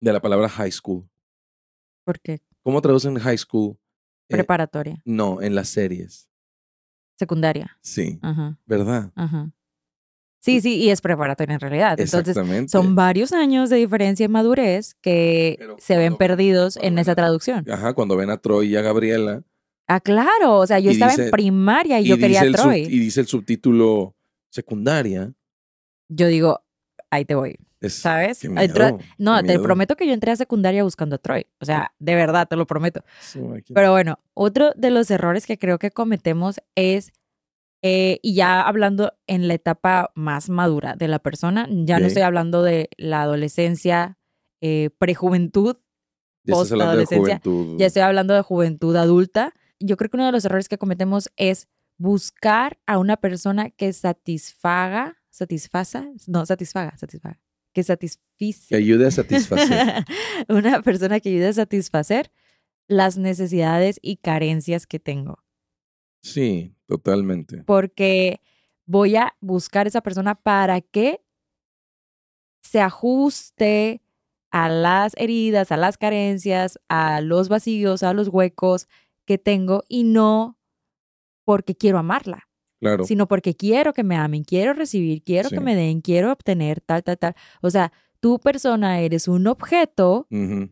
de 0.01 0.13
la 0.13 0.21
palabra 0.21 0.49
high 0.49 0.73
school. 0.73 1.09
Porque 2.03 2.41
¿Cómo 2.65 2.83
traducen 2.83 3.17
high 3.21 3.39
school? 3.39 3.79
Eh, 4.31 4.35
preparatoria, 4.35 5.01
no, 5.05 5.41
en 5.41 5.55
las 5.55 5.69
series. 5.69 6.28
Secundaria. 7.19 7.77
Sí, 7.83 8.19
Ajá, 8.23 8.59
¿verdad? 8.67 9.11
ajá. 9.15 9.51
Sí, 10.41 10.61
sí, 10.61 10.77
y 10.77 10.91
es 10.91 11.01
preparatoria 11.01 11.55
en 11.55 11.61
realidad. 11.61 11.99
Entonces, 11.99 12.37
son 12.71 12.95
varios 12.95 13.33
años 13.33 13.71
de 13.71 13.77
diferencia 13.77 14.25
en 14.25 14.31
madurez 14.33 14.95
que 15.03 15.57
Pero 15.59 15.77
se 15.81 15.97
ven 15.97 16.13
cuando- 16.13 16.19
perdidos 16.19 16.75
cuando 16.77 16.87
en 16.89 16.99
esa 17.01 17.13
a- 17.13 17.17
traducción. 17.17 17.69
Ajá, 17.71 17.93
cuando 17.93 18.17
ven 18.17 18.31
a 18.31 18.37
Troy 18.37 18.69
y 18.69 18.77
a 18.77 18.83
Gabriela. 18.83 19.43
Ah, 19.89 20.01
claro. 20.01 20.57
O 20.59 20.67
sea, 20.67 20.79
yo 20.79 20.91
estaba 20.93 21.11
dice- 21.11 21.25
en 21.25 21.31
primaria 21.33 21.99
y, 22.01 22.05
yo 22.05 22.19
quería 22.19 22.43
a 22.43 22.45
sub- 22.45 22.55
Troy. 22.55 22.83
y 22.83 22.99
dice 23.01 23.21
el 23.21 23.27
subtítulo 23.27 24.15
secundaria. 24.51 25.33
Yo 26.09 26.29
digo, 26.29 26.63
ahí 27.11 27.25
te 27.25 27.35
voy. 27.35 27.59
Es, 27.81 27.95
¿Sabes? 27.95 28.45
miedo, 28.49 28.99
No, 29.19 29.43
te 29.43 29.59
prometo 29.59 29.95
que 29.95 30.07
yo 30.07 30.13
entré 30.13 30.33
a 30.33 30.37
secundaria 30.37 30.83
buscando 30.83 31.17
a 31.17 31.19
Troy. 31.19 31.47
O 31.61 31.65
sea, 31.65 31.93
de 31.99 32.15
verdad, 32.15 32.49
te 32.49 32.57
lo 32.57 32.67
prometo. 32.67 33.05
Pero 33.73 33.93
bueno, 33.93 34.19
otro 34.35 34.73
de 34.77 34.91
los 34.91 35.11
errores 35.11 35.47
que 35.47 35.59
creo 35.59 35.79
que 35.79 35.91
cometemos 35.91 36.61
es, 36.75 37.13
eh, 37.83 38.19
y 38.23 38.35
ya 38.35 38.63
hablando 38.63 39.13
en 39.27 39.47
la 39.47 39.55
etapa 39.55 40.11
más 40.15 40.49
madura 40.49 40.97
de 40.97 41.09
la 41.09 41.21
persona, 41.21 41.69
ya 41.71 42.01
no 42.01 42.07
estoy 42.07 42.23
hablando 42.23 42.63
de 42.63 42.91
la 42.97 43.23
adolescencia, 43.23 44.19
eh, 44.61 44.91
prejuventud, 44.99 45.77
postadolescencia, 46.45 47.41
ya 47.77 47.87
estoy 47.87 48.03
hablando 48.03 48.35
de 48.35 48.43
juventud 48.43 48.97
adulta. 48.97 49.55
Yo 49.79 49.97
creo 49.97 50.11
que 50.11 50.17
uno 50.17 50.27
de 50.27 50.33
los 50.33 50.45
errores 50.45 50.69
que 50.69 50.79
cometemos 50.79 51.31
es 51.37 51.69
buscar 51.99 52.79
a 52.87 52.99
una 52.99 53.17
persona 53.17 53.71
que 53.71 53.93
satisfaga, 53.93 55.17
satisfaza, 55.31 56.07
no, 56.27 56.47
satisfaga, 56.47 56.97
satisfaga, 56.97 57.39
que 57.79 57.85
satisfice. 57.85 58.67
Que 58.71 58.75
ayude 58.75 59.07
a 59.07 59.11
satisfacer. 59.13 60.05
una 60.49 60.83
persona 60.83 61.21
que 61.21 61.29
ayude 61.29 61.47
a 61.47 61.53
satisfacer 61.53 62.33
las 62.89 63.17
necesidades 63.17 64.01
y 64.03 64.17
carencias 64.17 64.85
que 64.89 64.99
tengo. 64.99 65.45
sí, 66.21 66.75
totalmente. 66.89 67.63
Porque 67.65 68.41
voy 68.85 69.15
a 69.15 69.37
buscar 69.41 69.87
esa 69.87 70.01
persona 70.01 70.35
para 70.35 70.81
que 70.81 71.21
se 72.63 72.81
ajuste 72.81 74.03
a 74.51 74.69
las 74.69 75.13
heridas, 75.17 75.71
a 75.71 75.77
las 75.77 75.99
carencias, 75.99 76.81
a 76.89 77.21
los 77.21 77.49
vacíos, 77.49 78.03
a 78.03 78.13
los 78.13 78.27
huecos 78.27 78.89
que 79.25 79.39
tengo 79.39 79.85
y 79.89 80.03
no 80.03 80.59
porque 81.45 81.77
quiero 81.77 81.99
amarla, 81.99 82.48
Claro. 82.81 83.05
sino 83.05 83.27
porque 83.27 83.55
quiero 83.57 83.93
que 83.93 84.05
me 84.05 84.17
amen, 84.17 84.45
quiero 84.45 84.73
recibir, 84.73 85.23
quiero 85.25 85.49
Sí. 85.49 85.57
que 85.57 85.61
me 85.61 85.75
den, 85.75 86.01
quiero 86.01 86.31
obtener, 86.33 86.81
tal, 86.81 87.03
tal, 87.03 87.19
tal. 87.19 87.35
O 87.61 87.71
sea, 87.71 87.93
tu 88.21 88.39
persona 88.41 89.01
eres 89.01 89.27
un 89.29 89.47
objeto 89.47 90.27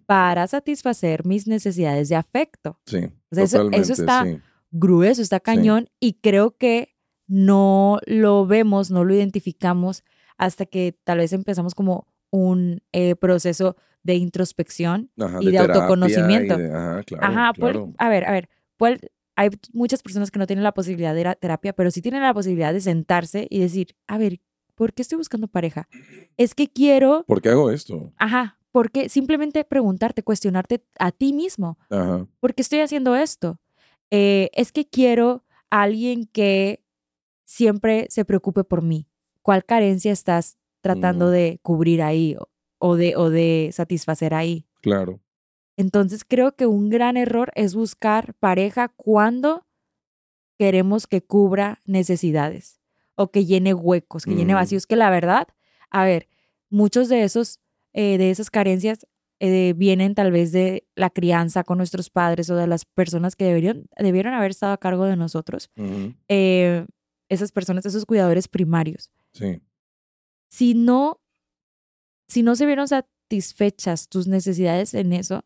para 0.07 0.47
satisfacer 0.47 1.25
mis 1.25 1.47
necesidades 1.47 2.09
de 2.09 2.17
afecto. 2.17 2.79
Sí. 2.87 2.99
O 3.31 3.35
sea, 3.35 3.45
eso- 3.45 3.69
está- 3.93 4.25
sí. 4.25 4.39
Grueso, 4.71 5.23
está 5.23 5.41
cañón 5.41 5.89
y 6.01 6.15
creo 6.15 6.57
que 6.57 6.95
no 7.29 7.99
lo 8.07 8.47
vemos, 8.47 8.91
no 8.91 9.05
lo 9.05 9.15
identificamos 9.15 10.05
hasta 10.39 10.67
que 10.67 10.97
tal 11.05 11.19
vez 11.19 11.33
empezamos 11.33 11.75
como 11.75 12.07
un 12.31 12.83
eh, 12.93 13.15
proceso 13.17 13.77
de 14.03 14.15
introspección. 14.17 15.11
Ajá, 15.19 15.39
y 15.41 15.51
de 15.51 15.59
autoconocimiento. 15.59 16.55
y 16.59 16.63
de- 16.63 16.73
ajá, 16.75 17.03
claro. 17.05 17.25
Ajá, 17.27 17.53
¿cuál- 17.59 17.73
claro. 17.73 17.95
a 17.99 18.09
ver, 18.09 18.25
a 18.27 18.33
ver, 18.33 18.49
¿cuál- 18.79 19.01
hay 19.37 19.51
muchas 19.73 20.03
personas 20.03 20.31
que 20.31 20.39
no 20.39 20.47
tienen 20.47 20.65
la 20.65 20.73
posibilidad 20.75 21.15
de 21.15 21.21
ir 21.21 21.29
a 21.29 21.35
terapia, 21.35 21.73
pero 21.75 21.91
sí 21.91 22.03
tienen 22.03 22.23
la 22.23 22.35
posibilidad 22.35 22.73
de 22.73 22.81
sentarse 22.81 23.47
y 23.51 23.61
decir, 23.61 23.95
a 24.07 24.19
ver, 24.19 24.41
¿por 24.75 24.93
qué 24.93 25.03
estoy 25.03 25.19
buscando 25.19 25.47
pareja? 25.47 25.89
Es 26.37 26.55
que 26.55 26.69
quiero, 26.69 27.25
¿Por 27.27 27.41
qué 27.43 27.51
hago 27.51 27.71
esto? 27.71 28.13
ajá, 28.17 28.59
porque 28.73 29.09
simplemente 29.09 29.65
preguntarte, 29.65 30.23
cuestionarte 30.23 30.85
a 30.99 31.13
ti 31.13 31.33
mismo. 31.33 31.79
Ajá. 31.91 32.27
¿por 32.41 32.55
qué 32.55 32.63
estoy 32.63 32.81
haciendo 32.81 33.15
esto? 33.17 33.59
Eh, 34.11 34.51
es 34.55 34.73
que 34.73 34.87
quiero 34.89 35.45
a 35.71 35.83
alguien 35.83 36.27
que 36.27 36.83
siempre 37.45 38.07
se 38.11 38.25
preocupe 38.25 38.65
por 38.65 38.83
mí. 38.83 39.09
¿Cuál 39.43 39.65
carencia 39.65 40.13
estás 40.13 40.57
tratando 40.81 41.27
Ujú. 41.27 41.33
de 41.33 41.59
cubrir 41.63 42.03
ahí 42.03 42.37
o 42.79 42.97
de, 42.97 43.17
o 43.17 43.31
de 43.31 43.71
satisfacer 43.73 44.35
ahí? 44.35 44.67
Claro. 44.83 45.21
Entonces 45.77 46.25
creo 46.25 46.57
que 46.57 46.67
un 46.67 46.89
gran 46.89 47.17
error 47.17 47.53
es 47.55 47.75
buscar 47.75 48.35
pareja 48.35 48.89
cuando 48.89 49.67
queremos 50.59 51.07
que 51.07 51.23
cubra 51.23 51.83
necesidades 51.85 52.81
o 53.15 53.31
que 53.31 53.45
llene 53.45 53.75
huecos, 53.75 54.25
que 54.25 54.35
llene 54.35 54.55
Ujú. 54.55 54.61
vacíos, 54.61 54.87
que 54.87 54.97
la 54.97 55.11
verdad, 55.11 55.49
a 55.91 56.05
ver, 56.05 56.29
muchos 56.71 57.09
de 57.09 57.25
esos, 57.25 57.61
eh, 57.93 58.19
de 58.19 58.31
esas 58.31 58.51
carencias 58.51 59.07
eh, 59.39 59.75
vienen 59.77 60.15
tal 60.15 60.33
vez 60.33 60.51
de 60.53 60.87
la 60.95 61.11
crianza 61.11 61.63
con 61.63 61.77
nuestros 61.77 62.09
padres 62.09 62.49
o 62.49 62.57
de 62.57 62.67
las 62.67 62.87
personas 62.87 63.37
que 63.37 63.45
deberían, 63.45 63.87
debieron 63.99 64.33
haber 64.33 64.51
estado 64.51 64.73
a 64.73 64.79
cargo 64.79 65.05
de 65.05 65.17
nosotros. 65.17 65.71
Eh, 66.29 66.87
esas 67.29 67.53
personas, 67.53 67.85
esos 67.85 68.07
cuidadores 68.07 68.49
primarios. 68.49 69.11
Sí. 69.33 69.61
Si 70.49 70.75
no, 70.75 71.21
si 72.29 72.43
no 72.43 72.57
se 72.57 72.65
vieron 72.65 72.89
satisfechas 72.89 74.09
tus 74.09 74.27
necesidades 74.27 74.95
en 74.95 75.13
eso, 75.13 75.45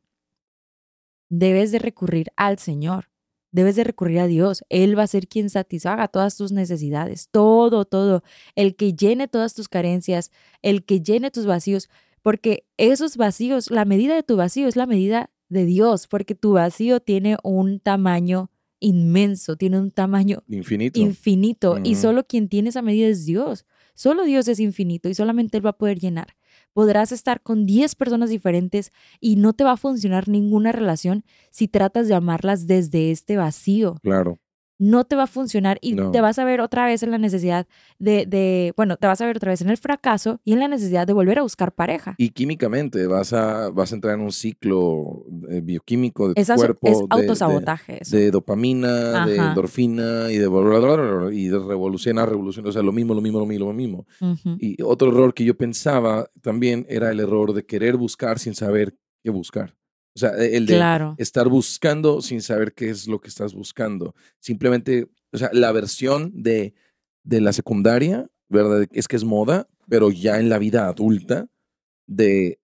debes 1.31 1.73
de 1.73 1.79
recurrir 1.79 2.31
al 2.37 2.59
Señor. 2.59 3.07
Debes 3.53 3.75
de 3.75 3.85
recurrir 3.85 4.21
a 4.21 4.27
Dios. 4.27 4.63
Él 4.69 4.97
va 4.97 5.05
a 5.05 5.09
ser 5.09 5.27
quien 5.27 5.51
satisfaga 5.51 6.07
todas 6.09 6.37
tus 6.37 6.53
necesidades. 6.53 7.29
Todo, 7.31 7.85
todo. 7.85 8.23
El 8.55 8.77
que 8.77 8.93
llene 8.93 9.27
todas 9.27 9.55
tus 9.55 9.69
carencias, 9.69 10.31
el 10.63 10.85
que 10.85 11.01
llene 11.01 11.31
tus 11.31 11.47
vacíos. 11.47 11.89
Porque 12.23 12.67
esos 12.77 13.17
vacíos, 13.17 13.71
la 13.71 13.85
medida 13.85 14.15
de 14.15 14.23
tu 14.23 14.37
vacío 14.37 14.69
es 14.69 14.77
la 14.77 14.87
medida 14.87 15.31
de 15.49 15.65
Dios. 15.65 16.07
Porque 16.07 16.35
tu 16.35 16.53
vacío 16.53 17.01
tiene 17.01 17.39
un 17.43 17.81
tamaño 17.81 18.51
inmenso, 18.79 19.57
tiene 19.57 19.79
un 19.79 19.91
tamaño 19.91 20.43
Infinito. 20.49 20.99
infinito 21.01 21.79
y 21.85 21.95
solo 21.97 22.27
quien 22.27 22.49
tiene 22.49 22.71
esa 22.71 22.83
medida 22.83 23.09
es 23.09 23.27
Dios. 23.27 23.67
Solo 23.95 24.25
Dios 24.25 24.49
es 24.49 24.61
infinito 24.61 25.09
y 25.09 25.15
solamente 25.15 25.59
Él 25.59 25.67
va 25.67 25.71
a 25.71 25.79
poder 25.79 25.99
llenar. 25.99 26.37
Podrás 26.73 27.13
estar 27.13 27.41
con 27.43 27.67
10 27.67 27.95
personas 27.95 28.31
diferentes 28.31 28.93
y 29.21 29.37
no 29.37 29.53
te 29.53 29.65
va 29.65 29.73
a 29.73 29.77
funcionar 29.77 30.29
ninguna 30.29 30.73
relación 30.73 31.25
si 31.51 31.69
tratas 31.69 32.09
de 32.09 32.15
amarlas 32.15 32.67
desde 32.67 33.11
este 33.11 33.37
vacío. 33.37 33.97
claro. 34.03 34.39
No 34.81 35.05
te 35.05 35.15
va 35.15 35.25
a 35.25 35.27
funcionar 35.27 35.79
y 35.83 35.95
te 35.95 36.21
vas 36.23 36.39
a 36.39 36.45
ver 36.45 36.63
otra 36.63 36.87
vez 36.87 37.03
en 37.03 37.11
la 37.11 37.19
necesidad 37.19 37.69
de, 37.99 38.25
de, 38.27 38.73
bueno, 38.77 38.97
te 38.97 39.07
vas 39.07 39.21
a 39.21 39.27
ver 39.27 39.37
otra 39.37 39.51
vez 39.51 39.61
en 39.61 39.69
el 39.69 39.77
fracaso 39.77 40.41
y 40.43 40.55
en 40.55 40.59
la 40.59 40.69
necesidad 40.69 41.07
de 41.07 41.13
volver 41.13 41.39
a 41.39 41.43
buscar 41.43 41.73
pareja. 41.73 42.15
Y 42.17 42.31
químicamente 42.31 43.07
vas 43.07 43.35
a, 43.35 43.69
vas 43.69 43.93
a 43.93 43.95
entrar 43.95 44.15
en 44.15 44.23
un 44.23 44.33
ciclo 44.33 45.27
eh, 45.51 45.61
bioquímico 45.61 46.33
de 46.33 46.43
tu 46.43 46.55
cuerpo. 46.55 46.89
Es 46.89 46.99
autosabotaje. 47.11 48.01
De, 48.11 48.31
dopamina, 48.31 49.27
de 49.27 49.37
endorfina 49.37 50.31
y 50.31 50.39
de, 50.39 50.49
y 51.35 51.49
de 51.49 51.59
revolución 51.59 52.19
a 52.19 52.25
revolución. 52.25 52.67
O 52.67 52.73
sea, 52.73 52.83
lo 52.83 52.93
mismo, 52.93 53.13
lo 53.13 53.21
mismo, 53.21 53.39
lo 53.39 53.47
mismo, 53.47 53.67
lo 53.67 53.75
mismo. 53.75 54.07
Y 54.59 54.83
otro 54.83 55.11
error 55.11 55.35
que 55.35 55.45
yo 55.45 55.59
pensaba 55.59 56.31
también 56.41 56.87
era 56.89 57.11
el 57.11 57.21
error 57.21 57.53
de 57.53 57.67
querer 57.67 57.99
buscar 57.99 58.39
sin 58.39 58.55
saber 58.55 58.97
qué 59.23 59.29
buscar. 59.29 59.77
O 60.15 60.19
sea, 60.19 60.31
e, 60.37 60.57
el 60.57 60.67
de 60.67 61.15
estar 61.19 61.49
buscando 61.49 62.21
sin 62.21 62.43
saber 62.43 62.73
qué 62.75 62.91
es 62.91 63.07
lo 63.07 63.21
que 63.21 63.29
estás 63.29 63.55
buscando. 63.55 64.15
Simplemente, 64.39 65.09
o 65.33 65.39
sea, 65.39 65.51
la 65.53 65.73
versión 65.73 66.33
de, 66.43 66.75
de 67.23 67.41
la 67.41 67.53
secundaria, 67.53 68.29
¿verdad? 68.49 68.87
Es 68.93 69.09
que 69.09 69.17
es 69.17 69.25
moda, 69.25 69.69
pero 69.89 70.11
ya 70.11 70.39
en 70.39 70.49
la 70.49 70.59
vida 70.59 70.87
adulta, 70.87 71.47
de, 72.07 72.61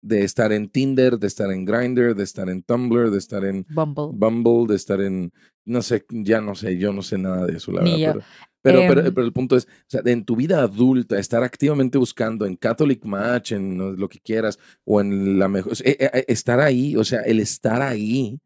de 0.00 0.22
estar 0.22 0.52
en 0.52 0.68
Tinder, 0.68 1.18
de 1.18 1.26
estar 1.26 1.50
en 1.50 1.64
Grindr, 1.64 2.14
de 2.14 2.22
estar 2.22 2.48
en 2.48 2.62
Tumblr, 2.62 3.10
de 3.10 3.18
estar 3.18 3.44
en 3.44 3.66
Bumble, 3.68 4.10
Bumble 4.12 4.66
de 4.68 4.76
estar 4.76 5.00
en, 5.00 5.32
no 5.64 5.82
sé, 5.82 6.06
ya 6.10 6.40
no 6.40 6.54
sé, 6.54 6.78
yo 6.78 6.92
no 6.92 7.02
sé 7.02 7.18
nada 7.18 7.44
de 7.44 7.56
eso, 7.56 7.72
la 7.72 7.82
verdad. 7.82 8.14
Pero, 8.14 8.24
pero, 8.66 8.80
em 8.80 9.14
pero, 9.14 9.26
el 9.26 9.32
punto 9.32 9.56
es, 9.56 9.64
o 9.64 9.86
sea, 9.86 10.02
en 10.04 10.24
tu 10.24 10.34
vida 10.34 10.60
adulta, 10.60 11.18
estar 11.18 11.44
activamente 11.44 11.98
buscando 11.98 12.46
en 12.46 12.56
Catholic 12.56 13.04
Match, 13.04 13.52
en 13.52 13.96
lo 13.96 14.08
que 14.08 14.18
quieras, 14.18 14.58
o 14.84 15.00
en 15.00 15.38
la 15.38 15.48
mejor, 15.48 15.72
eh, 15.84 15.96
eh, 16.00 16.24
estar 16.26 16.58
ahí, 16.60 16.96
o 16.96 17.04
sea, 17.04 17.20
el 17.20 17.38
estar 17.38 17.80
ahí 17.80 18.40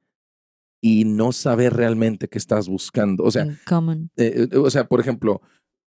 y 0.82 1.04
no 1.04 1.32
saber 1.32 1.72
realmente 1.72 2.28
qué 2.28 2.36
estás 2.36 2.68
buscando. 2.68 3.24
O 3.24 3.30
sea, 3.30 3.46
eh, 4.16 4.48
o 4.54 4.70
sea, 4.70 4.86
por 4.86 5.00
ejemplo, 5.00 5.40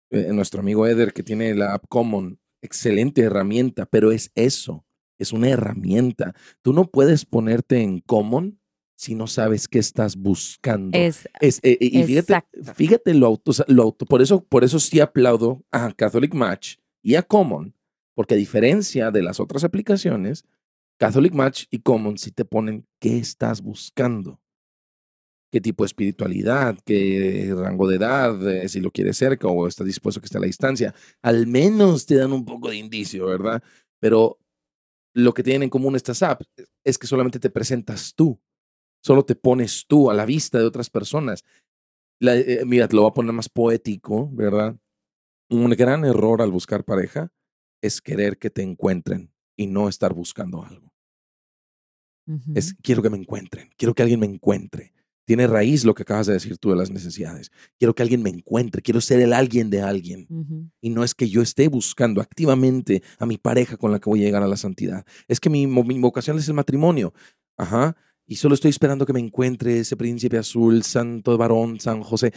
nuestro 0.10 0.62
amigo 0.62 0.86
Eder 0.86 1.14
que 1.14 1.24
tiene 1.24 1.56
la 1.56 1.74
app 1.74 1.86
Common, 1.90 2.40
excelente 2.62 3.22
herramienta, 3.22 3.86
pero 3.86 4.12
es 4.12 4.32
eso, 4.36 4.86
es 5.20 5.32
una 5.32 5.50
herramienta. 5.50 6.34
Tú 6.62 6.74
no 6.74 6.86
puedes 6.86 7.26
ponerte 7.26 7.82
en 7.82 8.00
Common 8.00 8.60
si 8.96 9.16
no 9.16 9.28
sabes 9.28 9.68
qué 9.68 9.80
estás 9.80 10.16
buscando. 10.16 10.98
Es, 10.98 11.28
es 11.42 11.60
eh, 11.64 11.78
y 11.80 12.04
fíjate, 12.04 12.44
fíjate 12.76 13.14
lo 13.14 13.28
auto, 13.28 13.52
lo 13.68 13.84
auto, 13.84 14.06
por 14.06 14.22
eso, 14.22 14.44
por 14.44 14.64
eso 14.64 14.80
sí 14.80 15.00
aplaudo 15.00 15.64
a 15.72 15.92
Catholic 15.94 16.34
Match 16.34 16.78
y 17.02 17.16
a 17.16 17.24
Common, 17.24 17.76
porque 18.16 18.36
a 18.36 18.38
diferencia 18.38 19.12
de 19.12 19.24
las 19.24 19.40
otras 19.40 19.64
aplicaciones, 19.64 20.46
Catholic 20.98 21.34
Match 21.34 21.66
y 21.70 21.80
Common 21.80 22.18
sí 22.18 22.32
te 22.32 22.46
ponen 22.46 22.88
qué 23.00 23.18
estás 23.18 23.62
buscando. 23.62 24.40
Qué 25.52 25.62
tipo 25.62 25.84
de 25.84 25.88
espiritualidad, 25.88 26.78
qué 26.84 27.54
rango 27.56 27.88
de 27.88 27.98
edad, 27.98 28.50
eh, 28.50 28.68
si 28.70 28.80
lo 28.80 28.90
quieres 28.90 29.18
cerca 29.18 29.48
o 29.48 29.68
estás 29.68 29.86
dispuesto 29.86 30.20
a 30.20 30.22
que 30.22 30.26
esté 30.26 30.38
a 30.38 30.42
la 30.42 30.48
distancia. 30.48 30.96
Al 31.22 31.46
menos 31.46 32.08
te 32.08 32.16
dan 32.16 32.34
un 32.34 32.44
poco 32.44 32.70
de 32.70 32.78
indicio, 32.78 33.28
¿verdad? 33.28 33.62
Pero 34.00 34.40
lo 35.14 35.34
que 35.34 35.44
tienen 35.44 35.64
en 35.64 35.70
común 35.70 35.96
estas 35.96 36.24
apps 36.24 36.48
es 36.84 36.98
que 36.98 37.06
solamente 37.06 37.40
te 37.40 37.52
presentas 37.52 38.16
tú 38.16 38.40
Solo 39.04 39.26
te 39.26 39.36
pones 39.36 39.86
tú 39.86 40.10
a 40.10 40.14
la 40.14 40.26
vista 40.26 40.58
de 40.58 40.66
otras 40.66 40.90
personas. 40.90 41.44
Eh, 42.22 42.64
mira, 42.66 42.88
te 42.88 42.96
lo 42.96 43.02
voy 43.02 43.12
a 43.12 43.14
poner 43.14 43.34
más 43.34 43.50
poético, 43.50 44.30
¿verdad? 44.32 44.78
Un 45.50 45.70
gran 45.72 46.06
error 46.06 46.42
al 46.42 46.52
buscar 46.52 46.86
pareja 46.86 47.30
es 47.82 48.02
querer 48.02 48.38
que 48.38 48.50
te 48.50 48.62
encuentren 48.64 49.34
y 49.58 49.68
no 49.68 49.90
estar 49.90 50.14
buscando 50.14 50.64
algo. 50.64 50.92
Es 52.56 52.74
quiero 52.82 53.02
que 53.02 53.10
me 53.10 53.18
encuentren, 53.18 53.70
quiero 53.76 53.94
que 53.94 54.02
alguien 54.02 54.22
me 54.22 54.26
encuentre. 54.26 54.94
Tiene 55.26 55.48
raíz 55.48 55.84
lo 55.84 55.94
que 55.94 56.04
acabas 56.04 56.28
de 56.28 56.34
decir 56.34 56.58
tú 56.58 56.70
de 56.70 56.78
las 56.78 56.90
necesidades. 56.90 57.52
Quiero 57.78 57.94
que 57.94 58.04
alguien 58.04 58.24
me 58.24 58.30
encuentre, 58.30 58.82
quiero 58.82 59.02
ser 59.02 59.20
el 59.20 59.34
alguien 59.34 59.70
de 59.70 59.82
alguien. 59.82 60.72
Y 60.80 60.90
no 60.90 61.04
es 61.04 61.14
que 61.14 61.28
yo 61.28 61.42
esté 61.42 61.68
buscando 61.68 62.22
activamente 62.22 63.04
a 63.20 63.26
mi 63.26 63.38
pareja 63.38 63.76
con 63.76 63.92
la 63.92 64.00
que 64.00 64.10
voy 64.10 64.22
a 64.22 64.26
llegar 64.26 64.44
a 64.44 64.48
la 64.48 64.56
santidad. 64.56 65.06
Es 65.28 65.42
que 65.42 65.50
mi, 65.50 65.68
mi 65.68 66.00
vocación 66.00 66.38
es 66.38 66.48
el 66.48 66.54
matrimonio. 66.54 67.14
Ajá 67.58 67.98
y 68.26 68.38
solo 68.38 68.56
estoy 68.56 68.70
esperando 68.70 69.06
que 69.06 69.14
me 69.14 69.20
encuentre 69.20 69.80
ese 69.80 69.98
príncipe 69.98 70.38
azul, 70.38 70.84
santo 70.84 71.38
varón, 71.38 71.80
San 71.80 72.02
José. 72.02 72.34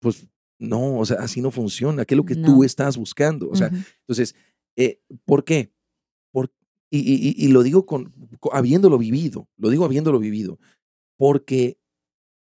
Pues 0.00 0.26
no, 0.58 0.98
o 0.98 1.04
sea, 1.04 1.18
así 1.18 1.40
no 1.40 1.50
funciona. 1.50 2.04
¿Qué 2.04 2.14
es 2.14 2.16
lo 2.16 2.24
que 2.24 2.36
tú 2.36 2.64
estás 2.64 2.96
buscando? 2.96 3.48
O 3.48 3.56
sea, 3.56 3.68
entonces, 3.68 4.34
eh, 4.76 5.00
¿por 5.24 5.44
qué? 5.44 5.72
Por, 6.30 6.52
y, 6.90 7.44
y, 7.44 7.48
lo 7.48 7.62
digo 7.62 7.84
con, 7.84 8.12
habiéndolo 8.52 8.98
vivido, 8.98 9.48
lo 9.56 9.70
digo 9.70 9.84
habiéndolo 9.84 10.18
vivido, 10.18 10.58
porque 11.16 11.78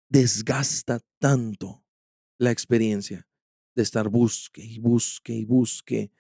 desgasta 0.10 1.00
tanto 1.20 1.84
la 2.38 2.52
experiencia 2.52 3.28
de 3.76 3.84
estar 3.84 4.10
busque 4.10 4.64
y 4.64 4.80
busque 4.80 5.34
y 5.34 5.46
busque. 5.46 6.12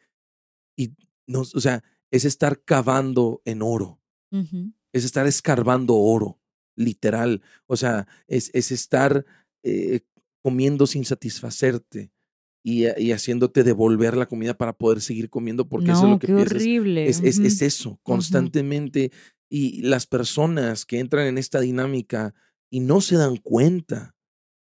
Y 0.75 0.93
no, 1.27 1.41
o 1.41 1.59
sea, 1.59 1.83
es 2.09 2.25
estar 2.25 2.63
cavando 2.63 3.41
en 3.45 3.61
oro 3.61 3.99
es 4.93 5.05
estar 5.05 5.27
escarbando 5.27 5.95
oro, 5.95 6.39
literal. 6.75 7.41
O 7.67 7.77
sea, 7.77 8.07
es, 8.27 8.51
es 8.53 8.71
estar 8.71 9.25
eh, 9.63 10.01
comiendo 10.41 10.87
sin 10.87 11.05
satisfacerte 11.05 12.11
y, 12.63 12.85
y, 12.99 13.11
haciéndote 13.11 13.63
devolver 13.63 14.15
la 14.15 14.27
comida 14.27 14.53
para 14.53 14.73
poder 14.73 15.01
seguir 15.01 15.29
comiendo, 15.29 15.67
porque 15.67 15.91
eso 15.91 16.03
es 16.03 16.09
lo 16.09 16.19
que 16.19 16.27
qué 16.27 16.33
horrible. 16.33 17.07
Es, 17.07 17.21
es, 17.21 17.39
es, 17.39 17.61
eso, 17.61 17.99
constantemente. 18.03 19.11
Y 19.49 19.81
las 19.81 20.05
personas 20.05 20.85
que 20.85 20.99
entran 20.99 21.27
en 21.27 21.37
esta 21.37 21.59
dinámica 21.59 22.33
y 22.69 22.79
no 22.79 23.01
se 23.01 23.17
dan 23.17 23.37
cuenta. 23.37 24.15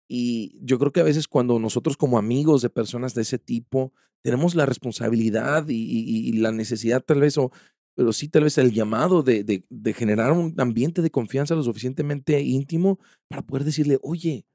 Y 0.07 0.59
yo 0.61 0.77
creo 0.77 0.91
que 0.91 0.99
a 0.99 1.05
veces 1.05 1.27
cuando 1.27 1.59
nosotros 1.59 1.97
como 1.97 2.17
amigos 2.17 2.61
de 2.61 2.69
personas 2.69 3.13
de 3.15 3.23
ese 3.23 3.39
tipo 3.39 3.93
tenemos 4.23 4.55
la 4.55 4.65
responsabilidad 4.65 5.67
y, 5.69 5.81
y, 5.83 6.29
y 6.29 6.33
la 6.33 6.51
necesidad 6.51 7.03
tal 7.03 7.21
vez 7.21 7.37
o 7.37 7.51
pero 7.95 8.13
sí 8.13 8.27
tal 8.27 8.43
vez 8.43 8.57
el 8.57 8.71
llamado 8.71 9.23
de, 9.23 9.43
de, 9.43 9.93
generar 9.93 10.31
un 10.31 10.55
ambiente 10.59 11.01
de 11.01 11.11
confianza 11.11 11.55
lo 11.55 11.63
suficientemente 11.63 12.39
íntimo 12.41 12.99
para 13.27 13.41
poder 13.41 13.63
decirle, 13.63 13.99
oye, 14.01 14.45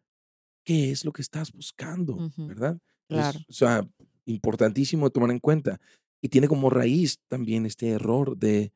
¿qué 0.64 0.90
es 0.90 1.04
lo 1.04 1.12
que 1.12 1.22
estás 1.22 1.52
buscando? 1.52 2.30
¿Verdad? 2.36 2.78
Claro. 3.08 3.38
o 3.48 3.52
sea, 3.52 3.88
importantísimo 4.24 5.10
tomar 5.10 5.30
en 5.30 5.38
cuenta. 5.38 5.80
Y 6.20 6.28
tiene 6.28 6.48
como 6.48 6.70
raíz 6.70 7.20
también 7.28 7.66
este 7.66 7.88
error 7.88 8.36
de 8.36 8.72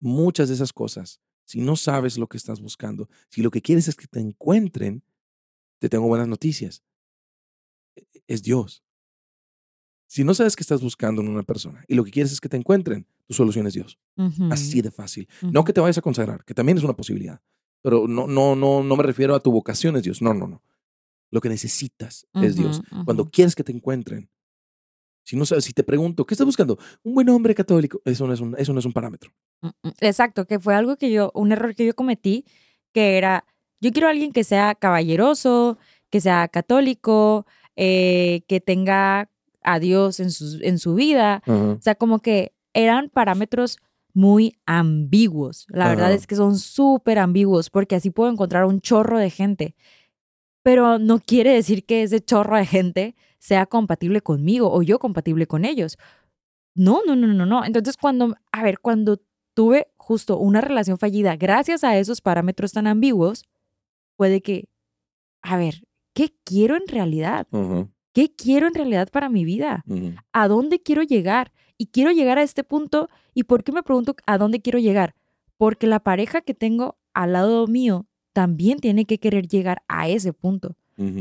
muchas 0.00 0.48
de 0.48 0.54
esas 0.54 0.72
cosas. 0.72 1.20
Si 1.44 1.60
no 1.60 1.76
sabes 1.76 2.18
lo 2.18 2.26
que 2.26 2.36
estás 2.36 2.60
buscando, 2.60 3.08
si 3.30 3.42
lo 3.42 3.50
que 3.50 3.62
quieres 3.62 3.88
es 3.88 3.94
que 3.94 4.08
te 4.08 4.20
encuentren, 4.20 5.04
te 5.78 5.88
tengo 5.88 6.08
buenas 6.08 6.28
noticias. 6.28 6.82
E, 7.94 8.04
es 8.26 8.42
Dios. 8.42 8.82
Si 10.06 10.22
no 10.24 10.34
sabes 10.34 10.54
qué 10.54 10.62
estás 10.62 10.80
buscando 10.80 11.20
en 11.20 11.28
una 11.28 11.42
persona 11.42 11.84
y 11.88 11.94
lo 11.94 12.04
que 12.04 12.10
quieres 12.10 12.32
es 12.32 12.40
que 12.40 12.48
te 12.48 12.56
encuentren, 12.56 13.06
tu 13.26 13.34
solución 13.34 13.66
es 13.66 13.74
Dios. 13.74 13.98
Así 14.50 14.80
de 14.80 14.90
fácil. 14.90 15.28
No 15.42 15.64
que 15.64 15.72
te 15.72 15.80
vayas 15.80 15.98
a 15.98 16.02
consagrar, 16.02 16.44
que 16.44 16.54
también 16.54 16.78
es 16.78 16.84
una 16.84 16.94
posibilidad. 16.94 17.40
Pero 17.82 18.06
no, 18.08 18.26
no, 18.26 18.56
no, 18.56 18.82
no 18.82 18.96
me 18.96 19.02
refiero 19.02 19.34
a 19.34 19.40
tu 19.40 19.50
vocación 19.52 19.96
es 19.96 20.02
Dios. 20.02 20.22
No, 20.22 20.32
no, 20.32 20.46
no. 20.46 20.62
Lo 21.30 21.40
que 21.40 21.48
necesitas 21.48 22.26
es 22.34 22.56
Dios. 22.56 22.82
Cuando 23.04 23.28
quieres 23.30 23.54
que 23.54 23.64
te 23.64 23.72
encuentren, 23.72 24.30
si 25.26 25.34
no 25.36 25.44
sabes, 25.44 25.64
si 25.64 25.72
te 25.72 25.82
pregunto, 25.82 26.24
¿qué 26.24 26.34
estás 26.34 26.46
buscando? 26.46 26.78
Un 27.02 27.14
buen 27.14 27.28
hombre 27.28 27.52
católico. 27.52 28.00
Eso 28.04 28.28
no 28.28 28.32
es 28.32 28.40
un, 28.40 28.54
eso 28.56 28.72
no 28.72 28.78
es 28.78 28.86
un 28.86 28.92
parámetro. 28.92 29.32
Mm, 29.60 29.68
mm, 29.82 29.92
exacto, 30.00 30.46
que 30.46 30.60
fue 30.60 30.76
algo 30.76 30.96
que 30.96 31.10
yo, 31.10 31.32
un 31.34 31.50
error 31.50 31.74
que 31.74 31.84
yo 31.84 31.94
cometí, 31.96 32.44
que 32.92 33.18
era, 33.18 33.44
yo 33.80 33.90
quiero 33.90 34.06
a 34.06 34.12
alguien 34.12 34.32
que 34.32 34.44
sea 34.44 34.76
caballeroso, 34.76 35.78
que 36.10 36.20
sea 36.20 36.46
católico, 36.46 37.44
eh, 37.74 38.42
que 38.46 38.60
tenga 38.60 39.28
a 39.66 39.78
Dios 39.78 40.20
en 40.20 40.30
su, 40.30 40.58
en 40.62 40.78
su 40.78 40.94
vida. 40.94 41.42
O 41.46 41.78
sea, 41.80 41.94
como 41.94 42.20
que 42.20 42.54
eran 42.72 43.10
parámetros 43.10 43.78
muy 44.14 44.56
ambiguos. 44.64 45.66
La 45.68 45.88
verdad 45.88 46.12
es 46.12 46.26
que 46.26 46.36
son 46.36 46.56
súper 46.56 47.18
ambiguos 47.18 47.68
porque 47.68 47.96
así 47.96 48.10
puedo 48.10 48.30
encontrar 48.30 48.64
un 48.64 48.80
chorro 48.80 49.18
de 49.18 49.28
gente. 49.28 49.74
Pero 50.62 50.98
no 50.98 51.18
quiere 51.20 51.52
decir 51.52 51.84
que 51.84 52.02
ese 52.02 52.20
chorro 52.20 52.56
de 52.56 52.64
gente 52.64 53.14
sea 53.38 53.66
compatible 53.66 54.22
conmigo 54.22 54.72
o 54.72 54.82
yo 54.82 54.98
compatible 54.98 55.46
con 55.46 55.64
ellos. 55.64 55.98
No, 56.74 57.02
no, 57.06 57.14
no, 57.14 57.26
no, 57.26 57.44
no. 57.44 57.64
Entonces 57.64 57.96
cuando, 57.96 58.34
a 58.52 58.62
ver, 58.62 58.80
cuando 58.80 59.20
tuve 59.54 59.88
justo 59.96 60.38
una 60.38 60.60
relación 60.60 60.98
fallida 60.98 61.36
gracias 61.36 61.84
a 61.84 61.98
esos 61.98 62.20
parámetros 62.20 62.72
tan 62.72 62.86
ambiguos, 62.86 63.44
puede 64.16 64.40
que, 64.40 64.68
a 65.42 65.56
ver, 65.56 65.82
¿qué 66.14 66.34
quiero 66.44 66.76
en 66.76 66.86
realidad? 66.88 67.46
¿Qué 68.16 68.34
quiero 68.34 68.66
en 68.66 68.72
realidad 68.72 69.10
para 69.12 69.28
mi 69.28 69.44
vida? 69.44 69.84
¿A 70.32 70.48
dónde 70.48 70.80
quiero 70.80 71.02
llegar? 71.02 71.52
Y 71.76 71.88
quiero 71.88 72.12
llegar 72.12 72.38
a 72.38 72.42
este 72.42 72.64
punto. 72.64 73.10
¿Y 73.34 73.44
por 73.44 73.62
qué 73.62 73.72
me 73.72 73.82
pregunto 73.82 74.16
a 74.24 74.38
dónde 74.38 74.62
quiero 74.62 74.78
llegar? 74.78 75.14
Porque 75.58 75.86
la 75.86 76.00
pareja 76.00 76.40
que 76.40 76.54
tengo 76.54 76.96
al 77.12 77.34
lado 77.34 77.66
mío 77.66 78.06
también 78.32 78.78
tiene 78.78 79.04
que 79.04 79.18
querer 79.18 79.48
llegar 79.48 79.82
a 79.86 80.08
ese 80.08 80.32
punto. 80.32 80.76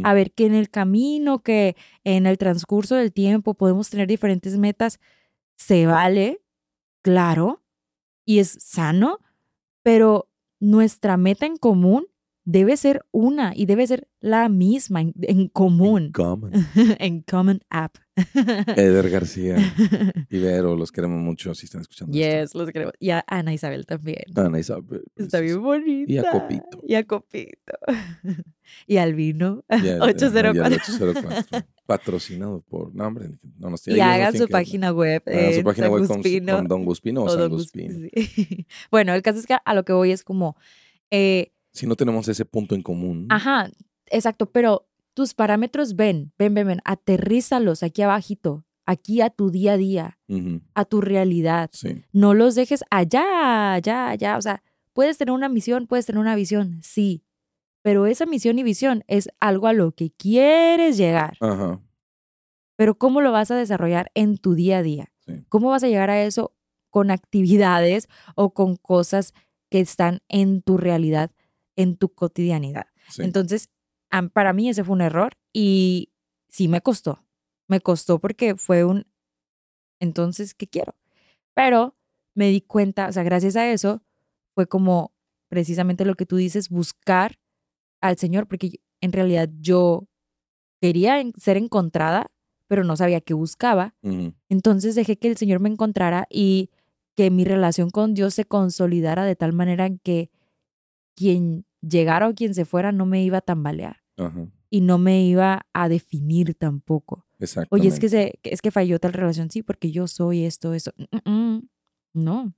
A 0.06 0.14
ver, 0.14 0.32
que 0.32 0.46
en 0.46 0.54
el 0.54 0.70
camino, 0.70 1.44
que 1.44 1.76
en 2.06 2.28
el 2.28 2.38
transcurso 2.38 2.96
del 2.96 3.12
tiempo 3.12 3.56
podemos 3.56 3.90
tener 3.90 4.08
diferentes 4.08 4.58
metas, 4.58 5.02
se 5.58 5.88
vale, 5.88 6.40
claro, 7.02 7.62
y 8.24 8.40
es 8.40 8.56
sano, 8.62 9.20
pero 9.84 10.30
nuestra 10.62 11.18
meta 11.18 11.46
en 11.46 11.58
común 11.58 12.08
debe 12.46 12.78
ser 12.78 13.04
una 13.12 13.54
y 13.56 13.66
debe 13.66 13.86
ser 13.88 14.08
la 14.22 14.50
misma 14.50 15.02
en, 15.02 15.48
común. 15.50 16.12
Common. 16.14 16.52
en 17.00 17.22
common 17.22 17.62
app. 17.70 17.96
Eder 18.78 19.10
García, 19.10 19.58
Ibero, 20.30 20.78
los 20.78 20.92
queremos 20.92 21.22
mucho 21.22 21.54
si 21.54 21.66
están 21.66 21.82
escuchando. 21.82 22.14
Yes, 22.18 22.56
los 22.56 22.70
queremos. 22.72 22.94
Y 23.00 23.10
a 23.10 23.26
Ana 23.28 23.54
Isabel 23.54 23.86
también. 23.86 24.24
Ana 24.36 24.60
Isabel. 24.60 25.04
Está 25.18 25.42
bien 25.42 25.62
bonita. 25.62 26.12
Y 26.12 26.18
a 26.18 26.32
Copito. 26.32 26.82
Y 26.88 26.96
a 26.96 27.04
Copito. 27.06 27.74
y 28.88 28.98
al 28.98 29.16
vino. 29.16 29.66
Y 29.70 29.90
al- 29.90 30.02
804. 30.02 30.56
y 30.56 30.66
al 30.66 30.74
804. 30.74 31.68
Patrocinado 31.86 32.62
por. 32.62 32.96
No, 32.96 33.08
hombre, 33.08 33.32
no 33.58 33.70
nos 33.70 33.86
Y 33.88 34.00
hagan 34.00 34.38
su 34.38 34.48
página 34.48 34.94
web. 34.94 35.22
Hagan 35.26 35.54
su 35.54 35.60
en 35.60 35.64
página 35.66 35.88
San 35.88 35.94
web 35.94 36.08
con, 36.56 36.68
Don 36.68 36.86
Guspino 36.86 37.24
o, 37.24 37.26
o 37.26 37.30
San 37.30 37.50
Guspino. 37.50 37.94
Guspino, 37.94 38.10
sí. 38.28 38.68
bueno, 38.92 39.14
el 39.14 39.22
caso 39.24 39.40
es 39.40 39.46
que 39.46 39.58
a 39.64 39.74
lo 39.74 39.84
que 39.84 39.94
voy 39.94 40.12
es 40.12 40.24
como. 40.24 40.56
eh, 41.12 41.52
Si 41.76 41.86
no 41.86 41.96
tenemos 41.96 42.28
ese 42.30 42.46
punto 42.46 42.74
en 42.74 42.82
común. 42.82 43.28
Ajá, 43.30 43.70
exacto, 44.08 44.50
pero 44.52 44.88
tus 45.14 45.34
parámetros 45.34 45.96
ven, 45.96 46.32
ven, 46.40 46.54
ven, 46.54 46.68
ven, 46.68 46.82
aterrízalos 46.86 47.84
aquí 47.84 48.02
abajito, 48.02 48.66
aquí 48.86 49.20
a 49.20 49.30
tu 49.30 49.52
día 49.52 49.74
a 49.74 49.78
día, 49.78 50.20
a 50.74 50.86
tu 50.86 51.02
realidad. 51.02 51.70
Sí. 51.74 52.04
No 52.14 52.34
los 52.34 52.56
dejes 52.56 52.84
allá, 52.90 53.74
allá, 53.74 54.08
allá. 54.08 54.38
O 54.38 54.42
sea, 54.42 54.64
puedes 54.94 55.18
tener 55.18 55.34
una 55.34 55.50
misión, 55.50 55.86
puedes 55.86 56.06
tener 56.06 56.20
una 56.20 56.36
visión, 56.36 56.80
sí, 56.82 57.26
pero 57.82 58.08
esa 58.08 58.26
misión 58.26 58.58
y 58.58 58.64
visión 58.64 59.04
es 59.08 59.30
algo 59.42 59.68
a 59.68 59.74
lo 59.74 59.92
que 59.92 60.12
quieres 60.12 60.98
llegar. 60.98 61.38
Ajá. 61.42 61.82
Pero 62.78 62.98
¿cómo 62.98 63.20
lo 63.20 63.32
vas 63.32 63.52
a 63.52 63.56
desarrollar 63.56 64.12
en 64.16 64.38
tu 64.38 64.56
día 64.56 64.78
a 64.78 64.84
día? 64.84 65.12
Sí. 65.26 65.44
¿Cómo 65.50 65.70
vas 65.70 65.84
a 65.84 65.88
llegar 65.88 66.10
a 66.10 66.24
eso 66.24 66.56
con 66.90 67.12
actividades 67.12 68.08
o 68.36 68.54
con 68.54 68.78
cosas 68.78 69.34
que 69.70 69.82
están 69.82 70.22
en 70.30 70.62
tu 70.62 70.78
realidad, 70.78 71.32
en 71.76 71.98
tu 71.98 72.10
cotidianidad? 72.10 72.88
sí. 73.10 73.24
Entonces, 73.24 73.70
para 74.34 74.54
mí 74.54 74.70
ese 74.70 74.84
fue 74.84 74.94
un 74.94 75.02
error 75.02 75.34
y 75.54 76.12
sí 76.50 76.68
me 76.68 76.82
costó. 76.82 77.26
Me 77.68 77.82
costó 77.82 78.20
porque 78.20 78.56
fue 78.56 78.86
un, 78.86 79.08
entonces, 80.00 80.54
¿qué 80.54 80.68
quiero? 80.68 80.96
Pero 81.54 81.96
me 82.34 82.50
di 82.50 82.62
cuenta, 82.62 83.08
o 83.08 83.12
sea, 83.12 83.24
gracias 83.24 83.56
a 83.56 83.72
eso, 83.72 84.04
fue 84.54 84.68
como 84.68 85.14
precisamente 85.50 86.06
lo 86.06 86.16
que 86.16 86.26
tú 86.26 86.36
dices, 86.36 86.70
buscar 86.70 87.40
al 88.02 88.18
Señor, 88.18 88.48
porque 88.48 88.82
en 89.02 89.12
realidad 89.12 89.50
yo 89.60 90.08
quería 90.82 91.22
ser 91.38 91.58
encontrada, 91.58 92.32
pero 92.68 92.84
no 92.84 92.96
sabía 92.96 93.22
qué 93.22 93.34
buscaba. 93.34 93.96
Entonces 94.50 94.96
dejé 94.96 95.18
que 95.18 95.28
el 95.28 95.38
Señor 95.38 95.60
me 95.60 95.70
encontrara 95.70 96.28
y 96.30 96.70
que 97.16 97.32
mi 97.32 97.46
relación 97.46 97.90
con 97.90 98.14
Dios 98.14 98.34
se 98.34 98.46
consolidara 98.46 99.24
de 99.24 99.36
tal 99.36 99.54
manera 99.54 99.86
en 99.86 100.00
que 100.00 100.30
quien 101.16 101.66
llegara 101.82 102.28
o 102.30 102.34
quien 102.34 102.54
se 102.54 102.66
fuera 102.66 102.92
no 102.92 103.06
me 103.06 103.24
iba 103.24 103.38
a 103.40 103.42
tambalear 103.42 103.98
Ajá. 104.18 104.48
y 104.70 104.82
no 104.82 104.98
me 104.98 105.24
iba 105.26 105.66
a 105.74 105.90
definir 105.90 106.56
tampoco. 106.56 107.26
Exacto. 107.40 107.76
Oye, 107.76 107.90
es 107.90 108.00
que, 108.00 108.10
se, 108.10 108.40
es 108.44 108.62
que 108.62 108.72
falló 108.72 109.00
tal 109.00 109.14
relación, 109.14 109.50
sí, 109.52 109.62
porque 109.62 109.92
yo 109.92 110.08
soy 110.08 110.44
esto, 110.46 110.74
esto. 110.74 110.92
Mm, 111.26 111.30
mm. 111.32 111.70
No. 112.14 112.54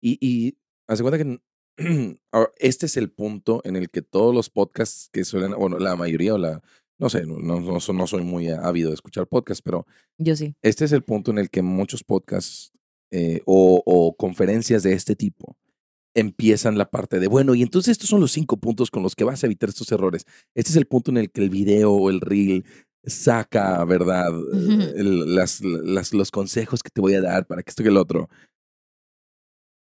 Y, 0.00 0.18
y 0.20 0.58
haz 0.88 0.98
de 0.98 1.04
cuenta 1.04 1.18
que 1.22 1.40
este 2.58 2.86
es 2.86 2.96
el 2.96 3.10
punto 3.10 3.60
en 3.64 3.76
el 3.76 3.90
que 3.90 4.02
todos 4.02 4.34
los 4.34 4.48
podcasts 4.50 5.08
que 5.12 5.24
suelen, 5.24 5.52
bueno, 5.58 5.78
la 5.78 5.96
mayoría 5.96 6.34
o 6.34 6.38
la, 6.38 6.62
no 6.98 7.08
sé, 7.10 7.26
no, 7.26 7.38
no, 7.38 7.60
no 7.60 7.78
so- 7.80 7.92
no 7.92 8.06
soy 8.06 8.22
muy 8.22 8.48
ávido 8.48 8.88
de 8.90 8.94
escuchar 8.94 9.26
podcasts, 9.26 9.60
pero 9.62 9.86
Yo 10.18 10.34
sí. 10.34 10.54
este 10.62 10.84
es 10.86 10.92
el 10.92 11.02
punto 11.02 11.30
en 11.30 11.38
el 11.38 11.50
que 11.50 11.60
muchos 11.62 12.02
podcasts 12.02 12.72
eh, 13.10 13.42
o, 13.44 13.82
o 13.84 14.16
conferencias 14.16 14.82
de 14.82 14.94
este 14.94 15.14
tipo 15.14 15.56
empiezan 16.16 16.78
la 16.78 16.90
parte 16.90 17.20
de, 17.20 17.28
bueno, 17.28 17.54
y 17.54 17.62
entonces 17.62 17.92
estos 17.92 18.08
son 18.08 18.20
los 18.20 18.32
cinco 18.32 18.56
puntos 18.56 18.90
con 18.90 19.02
los 19.02 19.14
que 19.14 19.24
vas 19.24 19.42
a 19.42 19.46
evitar 19.46 19.68
estos 19.68 19.92
errores. 19.92 20.24
Este 20.54 20.70
es 20.70 20.76
el 20.76 20.86
punto 20.86 21.10
en 21.12 21.18
el 21.18 21.30
que 21.30 21.42
el 21.42 21.50
video 21.50 21.92
o 21.92 22.10
el 22.10 22.20
reel 22.20 22.64
saca, 23.04 23.84
¿verdad? 23.84 24.28
El- 24.96 25.34
las, 25.34 25.60
las- 25.60 26.12
los 26.14 26.30
consejos 26.30 26.82
que 26.82 26.90
te 26.90 27.00
voy 27.00 27.14
a 27.14 27.20
dar 27.20 27.46
para 27.46 27.62
que 27.62 27.70
esto 27.70 27.82
y 27.84 27.86
el 27.86 27.96
otro. 27.98 28.28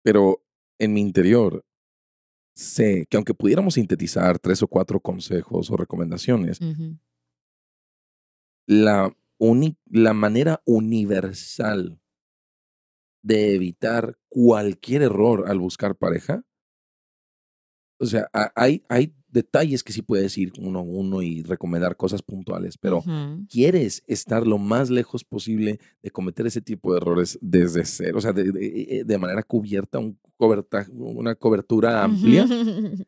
Pero 0.04 0.42
en 0.78 0.92
mi 0.92 1.00
interior 1.00 1.64
sé 2.54 3.06
que 3.08 3.16
aunque 3.16 3.34
pudiéramos 3.34 3.74
sintetizar 3.74 4.38
tres 4.38 4.62
o 4.62 4.68
cuatro 4.68 5.00
consejos 5.00 5.70
o 5.70 5.76
recomendaciones, 5.76 6.60
la, 8.68 9.14
uni- 9.38 9.76
la 9.90 10.12
manera 10.12 10.60
universal 10.64 12.00
de 13.26 13.54
evitar 13.54 14.16
cualquier 14.28 15.02
error 15.02 15.44
al 15.48 15.58
buscar 15.58 15.96
pareja, 15.96 16.42
o 17.98 18.06
sea, 18.06 18.28
hay, 18.54 18.84
hay 18.88 19.14
detalles 19.28 19.82
que 19.82 19.92
sí 19.92 20.02
puedes 20.02 20.36
ir 20.38 20.52
uno 20.58 20.80
a 20.80 20.82
uno 20.82 21.22
y 21.22 21.42
recomendar 21.42 21.96
cosas 21.96 22.22
puntuales, 22.22 22.76
pero 22.78 23.02
quieres 23.48 24.02
estar 24.06 24.46
lo 24.46 24.58
más 24.58 24.90
lejos 24.90 25.24
posible 25.24 25.80
de 26.02 26.10
cometer 26.10 26.46
ese 26.46 26.60
tipo 26.60 26.92
de 26.92 26.98
errores 26.98 27.38
desde 27.40 27.84
cero, 27.84 28.18
o 28.18 28.20
sea, 28.20 28.32
de, 28.32 28.52
de- 28.52 29.02
de 29.04 29.18
manera 29.18 29.42
cubierta, 29.42 29.98
un 29.98 30.18
coberta- 30.36 30.86
una 30.92 31.34
cobertura 31.34 32.04
amplia. 32.04 32.46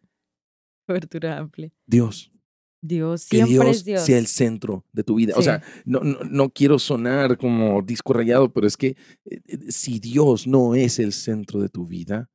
Cobertura 0.87 1.37
amplia. 1.37 1.71
Dios, 1.87 2.33
Dios, 2.81 3.27
que 3.29 3.39
siempre 3.45 3.55
Dios, 3.67 3.77
es 3.79 3.85
Dios. 3.85 4.01
sea 4.05 4.19
el 4.19 4.27
centro 4.29 4.85
de 4.93 5.03
tu 5.03 5.17
vida. 5.17 5.35
O 5.37 5.43
sea, 5.43 5.63
no, 5.85 6.01
no, 6.01 6.21
no 6.25 6.51
quiero 6.51 6.79
sonar 6.79 7.37
como 7.37 7.83
disco 7.83 8.13
rayado, 8.13 8.53
pero 8.53 8.67
es 8.67 8.77
que 8.77 8.97
eh, 9.25 9.41
eh, 9.47 9.71
si 9.73 9.99
Dios 9.99 10.47
no 10.47 10.75
es 10.75 10.99
el 10.99 11.13
centro 11.13 11.61
de 11.61 11.69
tu 11.69 11.87
vida, 11.87 12.31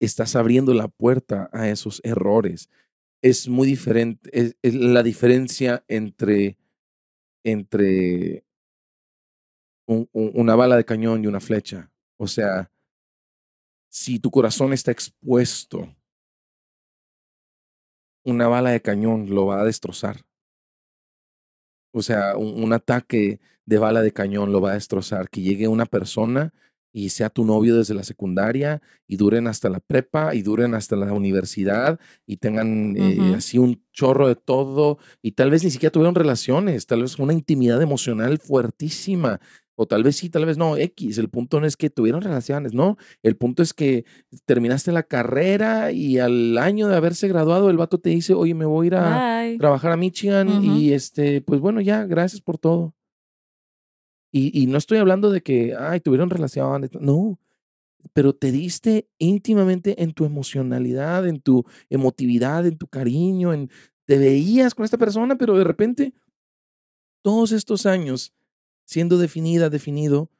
estás 0.00 0.34
abriendo 0.34 0.74
la 0.74 0.88
puerta 0.88 1.48
a 1.52 1.68
esos 1.68 2.00
errores. 2.04 2.68
Es 3.22 3.48
muy 3.48 3.68
diferente, 3.68 4.28
es, 4.32 4.56
es 4.62 4.74
la 4.74 5.04
diferencia 5.04 5.84
entre, 5.86 6.58
entre 7.44 8.44
un- 9.86 10.08
un- 10.12 10.32
una 10.34 10.56
bala 10.56 10.76
de 10.76 10.84
cañón 10.84 11.22
y 11.22 11.28
una 11.28 11.40
flecha. 11.40 11.92
O 12.16 12.26
sea, 12.26 12.70
si 13.88 14.18
tu 14.18 14.30
corazón 14.30 14.72
está 14.72 14.90
expuesto 14.90 15.94
una 18.24 18.48
bala 18.48 18.70
de 18.70 18.82
cañón 18.82 19.30
lo 19.30 19.46
va 19.46 19.60
a 19.60 19.64
destrozar. 19.64 20.24
O 21.92 22.02
sea, 22.02 22.36
un, 22.36 22.62
un 22.62 22.72
ataque 22.72 23.40
de 23.66 23.78
bala 23.78 24.02
de 24.02 24.12
cañón 24.12 24.52
lo 24.52 24.60
va 24.60 24.72
a 24.72 24.74
destrozar. 24.74 25.28
Que 25.28 25.42
llegue 25.42 25.68
una 25.68 25.86
persona 25.86 26.52
y 26.92 27.08
sea 27.08 27.30
tu 27.30 27.44
novio 27.44 27.76
desde 27.76 27.94
la 27.94 28.04
secundaria 28.04 28.82
y 29.06 29.16
duren 29.16 29.46
hasta 29.46 29.68
la 29.70 29.80
prepa 29.80 30.34
y 30.34 30.42
duren 30.42 30.74
hasta 30.74 30.94
la 30.94 31.12
universidad 31.12 31.98
y 32.26 32.36
tengan 32.36 32.96
eh, 32.96 33.34
así 33.34 33.58
un 33.58 33.82
chorro 33.92 34.28
de 34.28 34.36
todo 34.36 34.98
y 35.22 35.32
tal 35.32 35.50
vez 35.50 35.64
ni 35.64 35.70
siquiera 35.70 35.92
tuvieron 35.92 36.14
relaciones, 36.14 36.86
tal 36.86 37.02
vez 37.02 37.18
una 37.18 37.32
intimidad 37.32 37.80
emocional 37.80 38.38
fuertísima. 38.38 39.40
O 39.74 39.86
tal 39.86 40.02
vez 40.02 40.16
sí, 40.16 40.28
tal 40.28 40.44
vez 40.44 40.58
no, 40.58 40.76
X. 40.76 41.18
El 41.18 41.28
punto 41.28 41.60
no 41.60 41.66
es 41.66 41.76
que 41.76 41.90
tuvieron 41.90 42.20
relaciones, 42.20 42.74
no. 42.74 42.98
El 43.22 43.36
punto 43.36 43.62
es 43.62 43.72
que 43.72 44.04
terminaste 44.44 44.92
la 44.92 45.02
carrera 45.02 45.92
y 45.92 46.18
al 46.18 46.58
año 46.58 46.88
de 46.88 46.96
haberse 46.96 47.28
graduado, 47.28 47.70
el 47.70 47.76
vato 47.76 47.98
te 47.98 48.10
dice, 48.10 48.34
oye, 48.34 48.54
me 48.54 48.66
voy 48.66 48.86
a 48.86 48.88
ir 48.88 48.94
a 48.96 49.44
trabajar 49.58 49.92
a 49.92 49.96
Michigan 49.96 50.62
y 50.62 50.92
este, 50.92 51.40
pues 51.40 51.60
bueno, 51.60 51.80
ya, 51.80 52.04
gracias 52.04 52.40
por 52.40 52.58
todo. 52.58 52.94
Y, 54.30 54.62
y 54.62 54.66
no 54.66 54.78
estoy 54.78 54.98
hablando 54.98 55.30
de 55.30 55.42
que, 55.42 55.74
ay, 55.78 56.00
tuvieron 56.00 56.30
relaciones, 56.30 56.90
no, 56.98 57.38
pero 58.12 58.34
te 58.34 58.50
diste 58.50 59.08
íntimamente 59.18 60.02
en 60.02 60.12
tu 60.12 60.24
emocionalidad, 60.24 61.26
en 61.26 61.40
tu 61.40 61.64
emotividad, 61.90 62.66
en 62.66 62.78
tu 62.78 62.86
cariño, 62.86 63.52
en 63.52 63.70
te 64.04 64.18
veías 64.18 64.74
con 64.74 64.84
esta 64.84 64.98
persona, 64.98 65.36
pero 65.36 65.56
de 65.56 65.64
repente, 65.64 66.12
todos 67.22 67.52
estos 67.52 67.86
años 67.86 68.32
siendo 68.92 69.16
definida, 69.16 69.70
definido, 69.70 70.30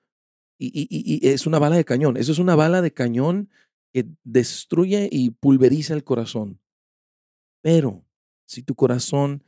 y, 0.59 1.27
es 1.27 1.47
una 1.47 1.59
bala 1.59 1.77
de 1.77 1.85
cañón. 1.85 2.17
Eso 2.17 2.33
es 2.33 2.39
una 2.39 2.55
bala 2.55 2.83
de 2.83 2.93
cañón 2.93 3.49
que 3.93 4.07
destruye 4.23 5.09
y 5.11 5.31
pulveriza 5.31 5.95
el 5.95 6.05
corazón. 6.05 6.61
Pero 7.63 8.05
si 8.47 8.63
tu 8.63 8.75
corazón 8.75 9.43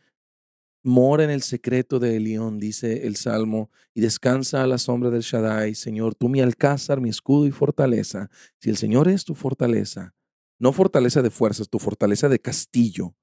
mora 0.82 1.24
en 1.24 1.30
el 1.30 1.42
secreto 1.42 1.98
de 1.98 2.16
Elión, 2.16 2.58
dice 2.58 3.06
el 3.06 3.16
Salmo, 3.16 3.70
y 3.94 4.00
descansa 4.00 4.62
a 4.62 4.66
la 4.66 4.78
sombra 4.78 5.10
del 5.10 5.22
Shaddai, 5.22 5.74
Señor, 5.74 6.14
tú 6.14 6.28
mi 6.28 6.40
alcázar, 6.40 7.00
mi 7.00 7.10
escudo 7.10 7.46
y 7.46 7.50
fortaleza. 7.50 8.30
Si 8.58 8.70
el 8.70 8.76
Señor 8.76 9.08
es 9.08 9.24
tu 9.24 9.34
fortaleza, 9.34 10.14
no 10.58 10.72
fortaleza 10.72 11.22
de 11.22 11.30
fuerzas, 11.30 11.68
tu 11.68 11.78
fortaleza 11.78 12.28
de 12.28 12.38
castillo. 12.38 13.14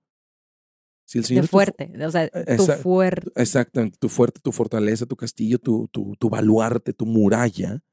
Si 1.12 1.18
el 1.18 1.26
Señor 1.26 1.42
De 1.44 1.48
tu 1.50 1.52
fuerte. 1.52 1.92
O 2.06 2.10
sea, 2.10 2.30
tu 2.30 2.40
esa- 2.48 2.78
fuerte. 2.78 3.30
Exactamente, 3.36 3.98
tu 4.00 4.08
fuerte, 4.08 4.40
tu 4.42 4.54
fortaleza, 4.54 5.06
tu 5.06 5.18
castillo, 5.18 5.60
tu, 5.60 5.90
tu, 5.90 6.16
tu 6.18 6.30
baluarte, 6.30 6.94
tu 6.94 7.06
muralla, 7.06 7.84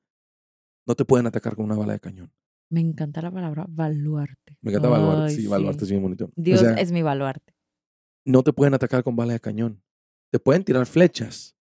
no 0.87 0.94
te 0.94 1.04
pueden 1.04 1.26
atacar 1.26 1.57
con 1.57 1.64
una 1.64 1.74
bala 1.74 1.94
de 1.94 1.98
cañón. 1.98 2.33
Me 2.70 2.78
encanta 2.78 3.20
la 3.20 3.33
palabra 3.33 3.66
baluarte. 3.68 4.57
Me 4.61 4.70
encanta 4.70 4.88
baluarte, 4.88 5.33
Ay, 5.33 5.35
sí, 5.35 5.46
baluarte 5.48 5.83
es 5.83 5.90
bien 5.90 6.00
bonito. 6.00 6.26
O 6.26 6.33
Dios 6.37 6.61
sea, 6.61 6.74
es 6.74 6.92
mi 6.92 7.02
baluarte. 7.02 7.54
no 8.24 8.44
te 8.44 8.52
pueden 8.52 8.74
atacar 8.74 9.02
con 9.02 9.16
bala 9.16 9.33
de 9.33 9.40
cañón. 9.40 9.83
Te 10.31 10.38
pueden 10.38 10.62
tirar 10.62 10.87
flechas. 10.87 11.57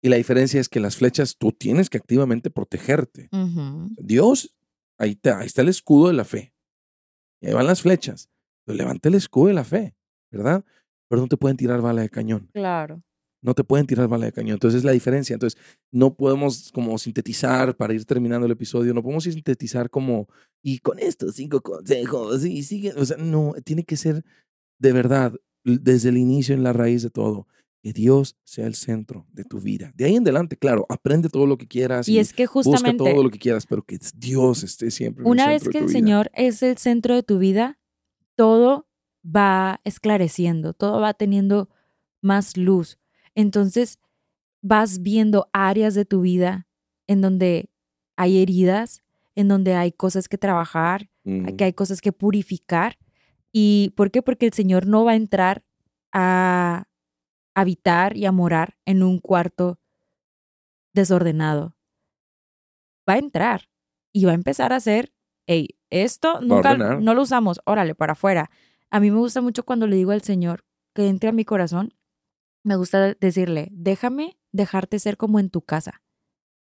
Y 0.00 0.10
la 0.10 0.16
diferencia 0.16 0.60
es 0.60 0.68
que 0.68 0.78
las 0.78 0.94
flechas 0.96 1.38
tú 1.38 1.50
tienes 1.50 1.90
que 1.90 1.98
activamente 1.98 2.50
protegerte. 2.50 3.30
Dios, 3.98 4.54
ahí 4.96 5.10
está, 5.10 5.40
ahí 5.40 5.46
está 5.46 5.62
el 5.62 5.70
escudo 5.70 6.06
de 6.06 6.14
la 6.14 6.24
fe. 6.24 6.54
Y 7.40 7.48
ahí 7.48 7.52
van 7.52 7.66
las 7.66 7.82
flechas. 7.82 8.30
Levanta 8.66 9.08
el 9.08 9.16
escudo 9.16 9.48
de 9.48 9.54
la 9.54 9.64
fe, 9.64 9.96
¿verdad? 10.32 10.64
Pero 11.08 11.22
no 11.22 11.28
te 11.28 11.36
pueden 11.36 11.56
tirar 11.56 11.80
bala 11.80 12.02
de 12.02 12.08
cañón. 12.08 12.48
Claro. 12.52 13.02
No 13.42 13.54
te 13.54 13.64
pueden 13.64 13.86
tirar 13.86 14.08
bala 14.08 14.26
de 14.26 14.32
cañón. 14.32 14.54
Entonces 14.54 14.78
es 14.78 14.84
la 14.84 14.92
diferencia. 14.92 15.34
Entonces 15.34 15.60
no 15.90 16.14
podemos 16.14 16.70
como 16.72 16.96
sintetizar 16.98 17.76
para 17.76 17.92
ir 17.92 18.04
terminando 18.04 18.46
el 18.46 18.52
episodio, 18.52 18.94
no 18.94 19.02
podemos 19.02 19.24
sintetizar 19.24 19.90
como, 19.90 20.28
y 20.62 20.78
con 20.78 20.98
estos 20.98 21.34
cinco 21.34 21.60
consejos, 21.60 22.44
y 22.44 22.62
sigue, 22.62 22.92
o 22.94 23.04
sea, 23.04 23.16
no, 23.16 23.54
tiene 23.64 23.84
que 23.84 23.96
ser 23.96 24.24
de 24.78 24.92
verdad, 24.92 25.34
desde 25.64 26.08
el 26.08 26.16
inicio 26.16 26.54
en 26.54 26.64
la 26.64 26.72
raíz 26.72 27.02
de 27.02 27.10
todo 27.10 27.46
que 27.82 27.92
Dios 27.92 28.36
sea 28.44 28.66
el 28.66 28.74
centro 28.74 29.26
de 29.32 29.44
tu 29.44 29.60
vida. 29.60 29.92
De 29.96 30.04
ahí 30.04 30.14
en 30.14 30.22
adelante, 30.22 30.56
claro, 30.56 30.86
aprende 30.88 31.28
todo 31.28 31.46
lo 31.46 31.58
que 31.58 31.66
quieras. 31.66 32.08
Y, 32.08 32.20
es 32.20 32.32
que 32.32 32.46
justamente... 32.46 32.98
Busca 32.98 33.12
todo 33.12 33.24
lo 33.24 33.30
que 33.30 33.40
quieras, 33.40 33.66
pero 33.66 33.82
que 33.82 33.98
Dios 34.14 34.62
esté 34.62 34.90
siempre. 34.92 35.24
Una 35.24 35.44
en 35.44 35.50
el 35.50 35.54
vez 35.56 35.64
que 35.64 35.78
de 35.78 35.78
el 35.78 35.84
vida. 35.86 35.92
Señor 35.92 36.30
es 36.32 36.62
el 36.62 36.78
centro 36.78 37.16
de 37.16 37.24
tu 37.24 37.38
vida, 37.38 37.80
todo 38.36 38.86
va 39.24 39.80
esclareciendo, 39.84 40.74
todo 40.74 41.00
va 41.00 41.14
teniendo 41.14 41.68
más 42.20 42.56
luz. 42.56 42.98
Entonces 43.34 43.98
vas 44.62 45.02
viendo 45.02 45.48
áreas 45.52 45.94
de 45.94 46.04
tu 46.04 46.22
vida 46.22 46.66
en 47.06 47.20
donde 47.20 47.70
hay 48.16 48.40
heridas, 48.40 49.02
en 49.34 49.48
donde 49.48 49.74
hay 49.74 49.92
cosas 49.92 50.28
que 50.28 50.38
trabajar, 50.38 51.10
que 51.56 51.64
hay 51.64 51.72
cosas 51.72 52.00
que 52.00 52.12
purificar. 52.12 52.98
¿Y 53.52 53.92
por 53.96 54.10
qué? 54.10 54.22
Porque 54.22 54.46
el 54.46 54.52
Señor 54.52 54.86
no 54.86 55.04
va 55.04 55.12
a 55.12 55.16
entrar 55.16 55.64
a 56.12 56.88
habitar 57.54 58.16
y 58.16 58.26
a 58.26 58.32
morar 58.32 58.76
en 58.84 59.02
un 59.02 59.18
cuarto 59.18 59.78
desordenado. 60.92 61.76
Va 63.08 63.14
a 63.14 63.18
entrar 63.18 63.68
y 64.12 64.24
va 64.24 64.32
a 64.32 64.34
empezar 64.34 64.72
a 64.72 64.76
hacer, 64.76 65.12
hey, 65.46 65.68
esto 65.90 66.40
nunca 66.40 66.76
no 66.76 67.14
lo 67.14 67.22
usamos, 67.22 67.60
órale, 67.64 67.94
para 67.94 68.12
afuera. 68.12 68.50
A 68.92 69.00
mí 69.00 69.10
me 69.10 69.18
gusta 69.18 69.40
mucho 69.40 69.64
cuando 69.64 69.86
le 69.86 69.96
digo 69.96 70.10
al 70.12 70.22
Señor 70.22 70.64
que 70.94 71.08
entre 71.08 71.30
a 71.30 71.32
mi 71.32 71.44
corazón, 71.44 71.94
me 72.64 72.76
gusta 72.76 73.14
decirle, 73.14 73.68
déjame 73.72 74.36
dejarte 74.52 74.98
ser 74.98 75.16
como 75.16 75.40
en 75.40 75.48
tu 75.50 75.62
casa. 75.62 76.02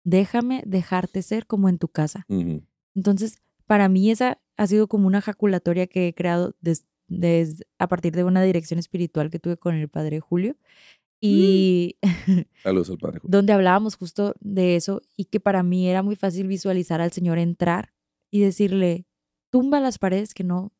Déjame 0.04 0.62
dejarte 0.66 1.22
ser 1.22 1.46
como 1.46 1.68
en 1.68 1.78
tu 1.78 1.88
casa. 1.88 2.26
Entonces, 2.94 3.38
para 3.66 3.88
mí 3.88 4.10
esa 4.10 4.40
ha 4.56 4.66
sido 4.66 4.86
como 4.88 5.06
una 5.06 5.20
jaculatoria 5.22 5.86
que 5.86 6.08
he 6.08 6.14
creado 6.14 6.54
des- 6.60 6.86
des- 7.08 7.64
a 7.78 7.88
partir 7.88 8.14
de 8.14 8.24
una 8.24 8.42
dirección 8.42 8.78
espiritual 8.78 9.30
que 9.30 9.38
tuve 9.38 9.56
con 9.56 9.74
el 9.74 9.88
padre 9.88 10.20
Julio 10.20 10.56
y 11.22 11.96
Saludos 12.62 12.90
al 12.90 12.98
Padre. 12.98 13.20
Julio. 13.20 13.30
donde 13.36 13.52
hablábamos 13.52 13.96
justo 13.96 14.34
de 14.40 14.76
eso 14.76 15.02
y 15.16 15.24
que 15.26 15.40
para 15.40 15.62
mí 15.62 15.88
era 15.88 16.02
muy 16.02 16.16
fácil 16.16 16.46
visualizar 16.46 17.00
al 17.00 17.12
Señor 17.12 17.38
entrar 17.38 17.92
y 18.30 18.40
decirle, 18.40 19.06
tumba 19.50 19.80
las 19.80 19.98
paredes 19.98 20.34
que 20.34 20.44
no, 20.44 20.72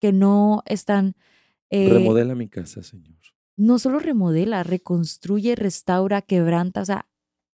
que 0.00 0.12
no 0.12 0.62
están... 0.66 1.14
eh, 1.70 1.88
Remodela 1.88 2.34
mi 2.34 2.48
casa, 2.48 2.82
Señor. 2.82 3.16
no 3.56 3.78
solo 3.78 3.98
remodela, 4.00 4.62
reconstruye, 4.62 5.54
restaura, 5.54 6.22
quebranta, 6.22 6.80
o 6.82 6.84
sea, 6.84 7.06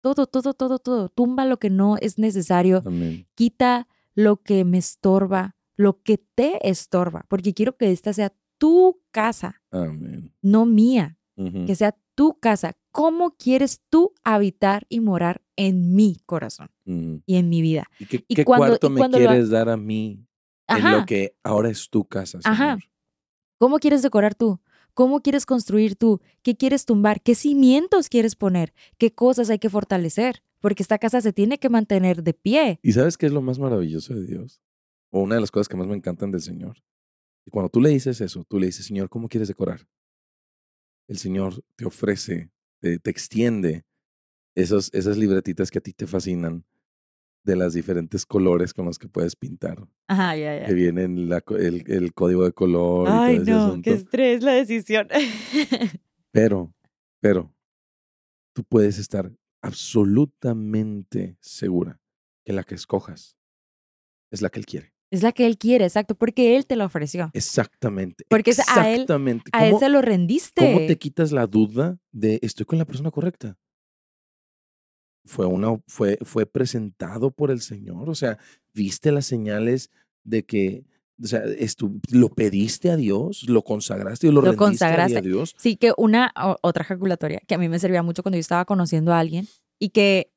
todo, 0.01 0.27
todo, 0.27 0.53
todo, 0.55 0.79
todo. 0.79 1.09
Tumba 1.09 1.47
lo 1.47 1.59
que 1.59 1.71
no 1.71 1.97
es 1.97 2.19
necesario, 2.19 2.83
Amén. 2.85 3.27
quita 3.35 3.89
lo 4.15 4.43
que 4.43 4.65
me 4.65 4.79
estorba, 4.79 5.57
lo 5.77 6.03
que 6.03 6.19
te 6.19 6.69
estorba, 6.69 7.25
porque 7.29 7.55
quiero 7.55 7.77
que 7.77 7.91
esta 7.91 8.13
sea 8.13 8.33
tu 8.59 9.01
casa, 9.11 9.63
Amén. 9.71 10.33
no 10.43 10.67
mía, 10.67 11.19
que 11.67 11.75
sea 11.75 11.97
tu 12.15 12.39
casa. 12.39 12.75
¿Cómo 12.93 13.35
quieres 13.37 13.81
tú 13.91 14.13
habitar 14.23 14.87
y 14.89 15.01
morar 15.01 15.43
en 15.57 15.95
mi 15.97 16.21
corazón 16.27 16.69
y 16.85 17.35
en 17.37 17.49
mi 17.49 17.61
vida? 17.61 17.89
¿Y 17.99 18.07
qué, 18.07 18.25
Y 18.29 18.35
qué 18.37 18.45
cuando- 18.45 18.67
cuarto 18.79 18.87
y 18.87 18.91
me 18.91 19.01
lo 19.01 19.09
quieres 19.11 19.49
dar 19.51 19.69
a 19.69 19.77
mí 19.77 20.25
en 20.69 20.77
Ajá. 20.77 20.99
lo 20.99 21.07
que 21.07 21.37
ahora 21.43 21.71
es 21.71 21.89
tu 21.91 22.05
casa, 22.05 22.41
Señor? 22.41 22.55
Ajá. 22.55 22.79
¿Cómo 23.59 23.79
quieres 23.79 24.03
decorar 24.03 24.35
tú? 24.35 24.61
¿Cómo 24.95 25.21
quieres 25.21 25.45
construir 25.45 25.97
tú? 25.97 26.21
¿Qué 26.43 26.57
quieres 26.57 26.85
tumbar? 26.85 27.21
¿Qué 27.21 27.35
cimientos 27.35 28.09
quieres 28.09 28.37
poner? 28.37 28.73
¿Qué 28.97 29.13
cosas 29.13 29.51
hay 29.51 29.59
que 29.59 29.69
fortalecer? 29.69 30.43
Porque 30.61 30.83
esta 30.83 30.99
casa 30.99 31.21
se 31.21 31.33
tiene 31.33 31.59
que 31.59 31.69
mantener 31.69 32.23
de 32.23 32.33
pie. 32.33 32.79
¿Y 32.83 32.93
sabes 32.93 33.19
qué 33.19 33.27
es 33.27 33.33
lo 33.33 33.43
más 33.43 33.59
maravilloso 33.59 34.15
de 34.15 34.25
Dios? 34.25 34.63
O 35.11 35.21
una 35.21 35.35
de 35.35 35.41
las 35.41 35.51
cosas 35.51 35.69
que 35.69 35.77
más 35.77 35.87
me 35.87 35.97
encantan 35.97 36.31
del 36.31 36.43
Señor. 36.43 36.77
Y 37.45 37.51
cuando 37.51 37.69
tú 37.69 37.81
le 37.81 37.91
dices 37.91 38.21
eso, 38.21 38.45
tú 38.45 38.59
le 38.59 38.67
dices, 38.67 38.87
Señor, 38.87 39.09
¿cómo 39.09 39.29
quieres 39.29 39.49
decorar? 39.49 39.87
El 41.09 41.19
Señor 41.19 41.63
te 41.77 41.85
ofrece, 41.85 42.51
te, 42.81 42.99
te 42.99 43.11
extiende 43.11 43.85
esos, 44.55 44.93
esas 44.95 45.17
libretitas 45.17 45.71
que 45.71 45.79
a 45.79 45.83
ti 45.83 45.93
te 45.93 46.07
fascinan 46.07 46.65
de 47.45 47.57
las 47.57 47.75
diferentes 47.75 48.25
colores 48.27 48.73
con 48.75 48.87
los 48.87 48.99
que 48.99 49.07
puedes 49.09 49.37
pintar. 49.37 49.87
Ajá, 50.09 50.35
ya, 50.37 50.65
Que 50.65 50.73
vienen 50.75 51.29
la 51.29 51.41
co- 51.43 51.57
el, 51.57 51.85
el 51.91 52.13
código 52.15 52.45
de 52.45 52.53
color. 52.53 53.07
y 53.09 53.11
Ay, 53.13 53.35
todo 53.37 53.43
ese 53.43 53.51
no, 53.53 53.65
asunto. 53.67 53.83
qué 53.91 53.97
estrés 53.97 54.43
la 54.43 54.53
decisión. 54.53 55.09
Pero, 56.33 56.75
pero, 57.21 57.55
tú 58.55 58.65
puedes 58.65 58.99
estar 58.99 59.31
absolutamente 59.63 61.37
segura 61.41 62.01
que 62.45 62.53
la 62.53 62.65
que 62.65 62.75
escojas 62.75 63.37
es 64.33 64.43
la 64.43 64.51
que 64.51 64.59
él 64.59 64.67
quiere. 64.67 64.93
es 65.13 65.23
la 65.23 65.31
que 65.31 65.47
él 65.47 65.57
quiere, 65.59 65.85
exacto, 65.85 66.17
porque 66.17 66.57
él 66.57 66.67
te 66.67 66.75
la 66.75 66.87
ofreció. 66.87 67.31
Exactamente. 67.35 68.25
Porque 68.29 68.51
es 68.51 68.59
a 68.69 68.89
él- 68.91 69.03
exactamente. 69.03 69.49
A 69.53 69.65
él 69.67 69.71
¿Cómo, 69.75 69.81
se 69.81 69.89
lo 69.91 70.03
rendiste. 70.03 70.61
cómo 70.73 70.87
te 70.89 70.99
quitas 70.99 71.31
la 71.31 71.47
duda 71.47 71.99
de 72.11 72.41
estoy 72.43 72.67
con 72.67 72.79
la 72.79 72.85
persona 72.85 73.13
correcta? 73.13 73.57
Fue, 75.27 75.47
una, 75.47 75.79
fue, 75.87 76.19
fue 76.23 76.47
presentado 76.47 77.31
por 77.31 77.51
el 77.51 77.61
Señor. 77.61 78.11
O 78.11 78.15
sea, 78.15 78.39
viste 78.75 79.11
las 79.13 79.27
señales 79.27 79.91
de 80.23 80.45
que, 80.45 80.85
o 81.23 81.27
sea, 81.27 81.43
lo 82.11 82.29
pediste 82.31 82.91
a 82.91 82.97
Dios, 82.97 83.45
lo 83.49 83.63
consagraste 83.63 84.27
y 84.27 84.31
lo, 84.31 84.37
Lo 84.37 84.41
rendiste 84.43 84.59
consagraste. 84.65 85.19
a 85.19 85.23
Dios. 85.23 85.55
Sí, 85.59 85.77
que 85.77 85.93
una 85.97 86.33
otra 86.63 86.85
jaculatoria 86.85 87.41
que 87.47 87.55
a 87.55 87.59
mí 87.59 87.69
me 87.69 87.79
servía 87.79 88.03
mucho 88.03 88.23
cuando 88.23 88.37
yo 88.37 88.41
estaba 88.41 88.65
conociendo 88.65 89.13
a 89.15 89.19
alguien 89.19 89.49
y 89.79 89.91
que, 89.91 90.31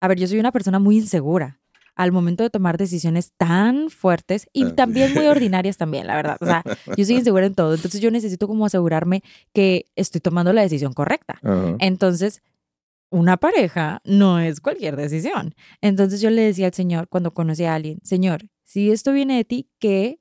a 0.00 0.08
ver, 0.08 0.18
yo 0.18 0.26
soy 0.26 0.38
una 0.38 0.52
persona 0.52 0.78
muy 0.78 0.96
insegura 0.98 1.58
al 1.94 2.12
momento 2.12 2.42
de 2.42 2.50
tomar 2.50 2.76
decisiones 2.76 3.32
tan 3.38 3.88
fuertes 3.88 4.48
y 4.52 4.64
Ah, 4.64 4.74
también 4.74 5.14
muy 5.14 5.24
ordinarias 5.28 5.78
también, 5.78 6.06
la 6.06 6.14
verdad. 6.16 6.36
O 6.42 6.44
sea, 6.44 6.62
yo 6.94 7.04
soy 7.06 7.14
insegura 7.16 7.46
en 7.46 7.54
todo, 7.54 7.74
entonces 7.74 8.02
yo 8.02 8.10
necesito 8.10 8.46
como 8.46 8.66
asegurarme 8.66 9.22
que 9.54 9.86
estoy 9.96 10.20
tomando 10.20 10.52
la 10.52 10.60
decisión 10.60 10.92
correcta. 10.92 11.40
Entonces, 11.78 12.42
una 13.16 13.38
pareja 13.38 14.02
no 14.04 14.38
es 14.38 14.60
cualquier 14.60 14.96
decisión. 14.96 15.54
Entonces 15.80 16.20
yo 16.20 16.30
le 16.30 16.42
decía 16.42 16.66
al 16.66 16.74
Señor 16.74 17.08
cuando 17.08 17.32
conocí 17.32 17.64
a 17.64 17.74
alguien, 17.74 17.98
Señor, 18.02 18.48
si 18.62 18.90
esto 18.90 19.12
viene 19.12 19.36
de 19.36 19.44
ti, 19.44 19.70
que 19.78 20.20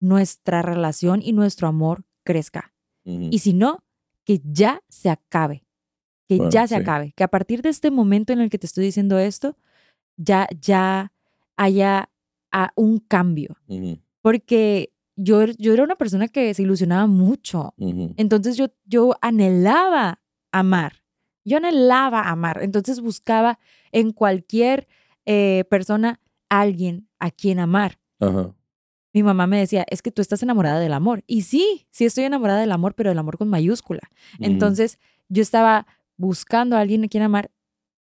nuestra 0.00 0.62
relación 0.62 1.20
y 1.22 1.32
nuestro 1.32 1.68
amor 1.68 2.04
crezca. 2.24 2.72
Y 3.04 3.40
si 3.40 3.52
no, 3.52 3.84
que 4.24 4.40
ya 4.44 4.80
se 4.88 5.10
acabe. 5.10 5.66
Que 6.28 6.36
Bueno, 6.36 6.50
ya 6.50 6.66
se 6.68 6.76
sí. 6.76 6.80
acabe. 6.80 7.12
Que 7.16 7.24
a 7.24 7.28
partir 7.28 7.60
de 7.62 7.68
este 7.68 7.90
momento 7.90 8.32
en 8.32 8.40
el 8.40 8.48
que 8.48 8.58
te 8.58 8.66
estoy 8.66 8.84
diciendo 8.84 9.18
esto, 9.18 9.56
ya, 10.16 10.48
ya 10.60 11.12
haya 11.56 12.08
ah, 12.52 12.70
un 12.76 12.98
cambio. 12.98 13.56
Porque 14.20 14.92
yo, 15.16 15.44
yo 15.58 15.72
era 15.74 15.82
una 15.82 15.96
persona 15.96 16.28
que 16.28 16.54
se 16.54 16.62
ilusionaba 16.62 17.06
mucho. 17.08 17.74
Entonces 18.16 18.56
yo, 18.56 18.68
yo 18.84 19.16
anhelaba 19.20 20.20
amar. 20.52 21.01
Yo 21.44 21.56
anhelaba 21.56 22.28
amar. 22.28 22.60
Entonces 22.62 23.00
buscaba 23.00 23.58
en 23.90 24.12
cualquier 24.12 24.88
eh, 25.26 25.64
persona 25.70 26.20
alguien 26.48 27.08
a 27.18 27.30
quien 27.30 27.58
amar. 27.58 27.98
Ajá. 28.20 28.54
Mi 29.14 29.22
mamá 29.22 29.46
me 29.46 29.58
decía, 29.58 29.84
es 29.90 30.00
que 30.00 30.10
tú 30.10 30.22
estás 30.22 30.42
enamorada 30.42 30.80
del 30.80 30.94
amor. 30.94 31.22
Y 31.26 31.42
sí, 31.42 31.86
sí 31.90 32.06
estoy 32.06 32.24
enamorada 32.24 32.60
del 32.60 32.72
amor, 32.72 32.94
pero 32.94 33.10
del 33.10 33.18
amor 33.18 33.36
con 33.36 33.48
mayúscula. 33.48 34.02
Ujú. 34.34 34.44
Entonces 34.44 34.98
yo 35.28 35.42
estaba 35.42 35.86
buscando 36.16 36.76
a 36.76 36.80
alguien 36.80 37.04
a 37.04 37.08
quien 37.08 37.22
amar 37.22 37.50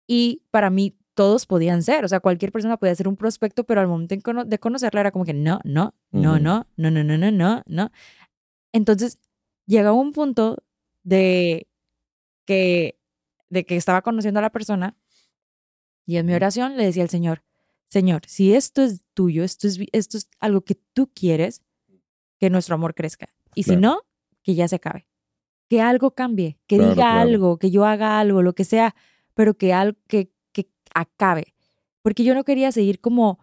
y 0.06 0.42
para 0.50 0.70
mí 0.70 0.96
todos 1.14 1.46
podían 1.46 1.82
ser. 1.82 2.04
O 2.04 2.08
sea, 2.08 2.20
cualquier 2.20 2.52
persona 2.52 2.76
podía 2.76 2.94
ser 2.94 3.08
un 3.08 3.16
prospecto, 3.16 3.64
pero 3.64 3.80
al 3.80 3.88
momento 3.88 4.14
de 4.44 4.58
conocerla 4.58 5.00
era 5.00 5.11
como 5.11 5.24
que 5.24 5.35
no, 5.35 5.61
no, 5.64 5.94
no, 6.11 6.38
no, 6.38 6.66
no, 6.76 6.90
no, 6.90 7.04
no, 7.04 7.18
no, 7.18 7.30
no, 7.30 7.62
no. 7.66 7.90
Entonces 8.72 9.18
llegaba 9.66 9.92
un 9.92 10.12
punto 10.12 10.62
de 11.02 11.68
que, 12.46 12.98
de 13.52 13.66
que 13.66 13.76
estaba 13.76 14.00
conociendo 14.00 14.38
a 14.38 14.42
la 14.42 14.50
persona 14.50 14.96
y 16.06 16.16
en 16.16 16.24
mi 16.26 16.32
oración 16.32 16.78
le 16.78 16.84
decía 16.84 17.02
al 17.02 17.10
Señor, 17.10 17.42
Señor, 17.88 18.22
si 18.26 18.54
esto 18.54 18.82
es 18.82 19.04
tuyo, 19.12 19.44
esto 19.44 19.68
es, 19.68 19.78
esto 19.92 20.16
es 20.16 20.28
algo 20.40 20.62
que 20.62 20.74
tú 20.94 21.10
quieres, 21.14 21.60
que 22.38 22.48
nuestro 22.48 22.74
amor 22.74 22.94
crezca. 22.94 23.28
Y 23.54 23.64
si 23.64 23.76
no, 23.76 24.00
que 24.42 24.54
ya 24.54 24.66
se 24.66 24.76
acabe. 24.76 25.06
Que 25.68 25.82
algo 25.82 26.12
cambie, 26.12 26.58
que 26.66 26.76
Claro, 26.76 26.90
diga 26.90 27.04
claro. 27.04 27.20
algo, 27.20 27.58
que 27.58 27.70
yo 27.70 27.84
haga 27.84 28.18
algo, 28.18 28.40
lo 28.40 28.54
que 28.54 28.64
sea, 28.64 28.94
pero 29.34 29.54
que, 29.54 29.74
al, 29.74 29.96
que, 30.08 30.32
que 30.52 30.70
acabe. 30.94 31.52
Porque 32.00 32.24
yo 32.24 32.34
no 32.34 32.44
quería 32.44 32.72
seguir 32.72 33.00
como 33.00 33.38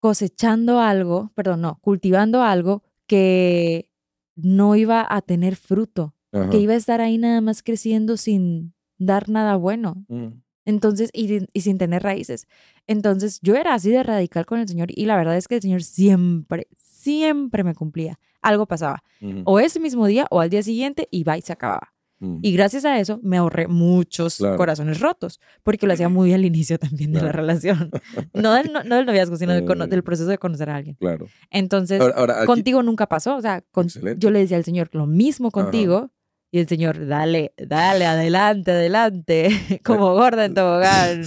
cosechando 0.00 0.80
algo, 0.80 1.30
perdón, 1.34 1.60
no, 1.60 1.78
cultivando 1.82 2.42
algo 2.42 2.82
que 3.06 3.90
no 4.34 4.74
iba 4.74 5.06
a 5.08 5.20
tener 5.20 5.56
fruto, 5.56 6.14
Ajá. 6.32 6.48
que 6.48 6.58
iba 6.58 6.72
a 6.72 6.76
estar 6.76 7.02
ahí 7.02 7.18
nada 7.18 7.42
más 7.42 7.62
creciendo 7.62 8.16
sin 8.16 8.74
dar 9.06 9.28
nada 9.28 9.56
bueno. 9.56 10.04
Mm. 10.08 10.28
Entonces, 10.64 11.10
y, 11.12 11.46
y 11.52 11.60
sin 11.62 11.76
tener 11.78 12.02
raíces. 12.02 12.46
Entonces, 12.86 13.40
yo 13.42 13.56
era 13.56 13.74
así 13.74 13.90
de 13.90 14.02
radical 14.02 14.46
con 14.46 14.60
el 14.60 14.68
Señor 14.68 14.88
y 14.90 15.06
la 15.06 15.16
verdad 15.16 15.36
es 15.36 15.48
que 15.48 15.56
el 15.56 15.62
Señor 15.62 15.82
siempre, 15.82 16.68
siempre 16.78 17.64
me 17.64 17.74
cumplía. 17.74 18.18
Algo 18.42 18.66
pasaba. 18.66 19.02
Ujú, 19.20 19.42
O 19.44 19.58
ese 19.60 19.80
mismo 19.80 20.06
día 20.06 20.26
o 20.30 20.40
al 20.40 20.50
día 20.50 20.62
siguiente 20.62 21.08
y 21.10 21.24
va 21.24 21.36
y 21.36 21.42
se 21.42 21.52
acababa. 21.52 21.92
ujú. 22.20 22.38
Y 22.42 22.52
gracias 22.52 22.84
a 22.84 22.98
eso 23.00 23.18
me 23.24 23.36
ahorré 23.38 23.66
muchos 23.66 24.36
Claro. 24.36 24.56
corazones 24.56 25.00
rotos, 25.00 25.40
porque 25.64 25.86
lo 25.88 25.94
hacía 25.94 26.08
muy 26.08 26.32
al 26.32 26.44
inicio 26.44 26.78
también 26.78 27.10
de 27.12 27.18
la 27.20 27.30
Claro. 27.32 27.38
relación. 27.40 27.90
No 28.34 28.52
del, 28.54 28.72
no, 28.72 28.84
no 28.84 28.94
del 28.96 29.06
noviazgo, 29.06 29.36
sino 29.36 29.52
del, 29.52 29.64
Eh. 29.68 29.86
del 29.88 30.04
proceso 30.04 30.28
de 30.30 30.38
conocer 30.38 30.70
a 30.70 30.76
alguien. 30.76 30.94
Claro. 31.00 31.26
Entonces, 31.50 32.00
Ahora, 32.00 32.14
ahora, 32.16 32.36
aquí- 32.38 32.46
contigo 32.46 32.82
nunca 32.84 33.08
pasó. 33.08 33.34
O 33.36 33.40
sea, 33.42 33.62
con- 33.72 33.88
yo 34.16 34.30
le 34.30 34.38
decía 34.38 34.56
al 34.58 34.64
Señor 34.64 34.90
lo 34.92 35.06
mismo 35.06 35.50
contigo. 35.50 36.12
Y 36.54 36.58
el 36.58 36.68
Señor, 36.68 37.06
dale, 37.06 37.54
dale, 37.56 38.04
adelante, 38.04 38.72
adelante, 38.72 39.48
como 39.84 40.12
gorda 40.12 40.44
en 40.44 40.52
tobogán. 40.52 41.22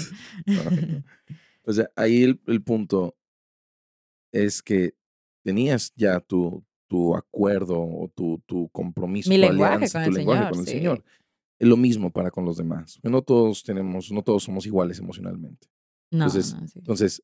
O 1.63 1.73
sea, 1.73 1.89
ahí 1.95 2.21
el, 2.23 2.39
el 2.45 2.61
punto 2.61 3.17
es 4.31 4.61
que 4.61 4.93
tenías 5.43 5.91
ya 5.95 6.19
tu, 6.19 6.63
tu 6.87 7.15
acuerdo 7.15 7.81
o 7.81 8.07
tu, 8.13 8.39
tu 8.45 8.69
compromiso, 8.69 9.31
Mi 9.31 9.39
tu 9.39 9.47
alianza, 9.47 10.03
con 10.03 10.03
tu 10.03 10.09
el 10.11 10.15
lenguaje 10.17 10.41
Señor, 10.41 10.51
con 10.51 10.59
el 10.59 10.65
sí. 10.67 10.71
Señor. 10.73 11.03
Es 11.57 11.67
lo 11.67 11.77
mismo 11.77 12.11
para 12.11 12.29
con 12.29 12.45
los 12.45 12.57
demás. 12.57 12.99
No 13.01 13.23
todos 13.23 13.63
tenemos, 13.63 14.11
no 14.11 14.21
todos 14.21 14.43
somos 14.43 14.67
iguales 14.67 14.99
emocionalmente. 14.99 15.67
No, 16.11 16.25
Entonces, 16.25 16.53
no, 16.53 16.67
sí. 16.67 16.79
Entonces, 16.79 17.23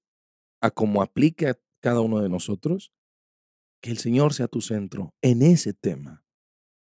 a 0.59 0.71
como 0.71 1.03
aplica 1.03 1.55
cada 1.81 2.01
uno 2.01 2.19
de 2.19 2.29
nosotros, 2.29 2.91
que 3.79 3.91
el 3.91 3.99
Señor 3.99 4.33
sea 4.33 4.47
tu 4.47 4.61
centro 4.61 5.13
en 5.21 5.43
ese 5.43 5.73
tema. 5.73 6.23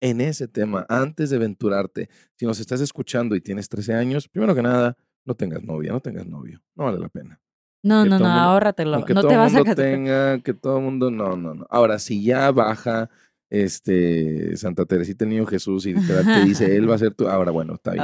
En 0.01 0.21
ese 0.21 0.49
tema, 0.49 0.85
antes 0.89 1.31
de 1.31 1.37
aventurarte, 1.37 2.09
si 2.37 2.45
nos 2.47 2.61
estás 2.61 2.81
escuchando 2.81 3.35
y 3.37 3.41
tienes 3.41 3.69
13 3.69 3.95
años, 3.95 4.29
primero 4.29 4.55
que 4.55 4.63
nada, 4.63 4.97
no 5.25 5.35
tengas 5.35 5.63
novia, 5.63 5.93
no 5.93 6.01
tengas 6.01 6.27
novio, 6.27 6.63
no 6.75 6.85
vale 6.85 6.99
la 6.99 7.09
pena. 7.09 7.41
No, 7.83 8.03
que 8.03 8.09
no, 8.11 8.19
no, 8.19 8.25
mundo- 8.27 8.41
ahórratelo. 8.41 8.99
No 9.15 9.21
todo 9.23 9.29
te 9.31 9.37
vas 9.37 9.53
mundo 9.53 9.75
tenga, 9.75 10.43
que 10.43 10.55
todo 10.55 10.79
el 10.79 10.85
mundo, 10.85 11.11
no, 11.11 11.37
no, 11.37 11.55
no. 11.55 11.67
Ahora, 11.71 11.99
si 11.99 12.23
ya 12.25 12.51
baja 12.51 13.09
este 13.51 14.57
Santa 14.57 14.85
Teresita 14.85 15.25
el 15.25 15.31
Niño 15.31 15.47
Jesús 15.47 15.87
y 15.87 15.95
te, 15.95 16.01
te 16.25 16.45
dice, 16.45 16.77
él 16.77 16.91
va 16.91 16.95
a 16.97 16.99
ser 16.99 17.15
tu, 17.15 17.29
ahora 17.29 17.51
bueno, 17.51 17.75
está 17.75 17.93
bien. 17.93 18.03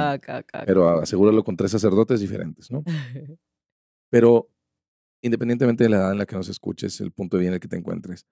Pero 0.65 0.99
asegúralo 1.01 1.43
con 1.43 1.55
tres 1.57 1.71
sacerdotes 1.71 2.19
diferentes, 2.19 2.71
¿no? 2.71 2.83
Pero 4.11 4.49
independientemente 5.23 5.83
de 5.83 5.89
la 5.89 5.97
edad 5.97 6.11
en 6.11 6.17
la 6.19 6.25
que 6.25 6.35
nos 6.35 6.49
escuches, 6.49 6.99
el 7.01 7.11
punto 7.11 7.37
de 7.37 7.41
vista 7.41 7.49
en 7.49 7.53
el 7.55 7.59
que 7.59 7.67
te 7.67 7.77
encuentres, 7.77 8.23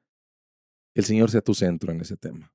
que 0.93 1.01
el 1.01 1.05
Señor 1.05 1.29
sea 1.29 1.41
tu 1.41 1.53
centro 1.53 1.91
en 1.91 2.01
ese 2.01 2.17
tema. 2.17 2.51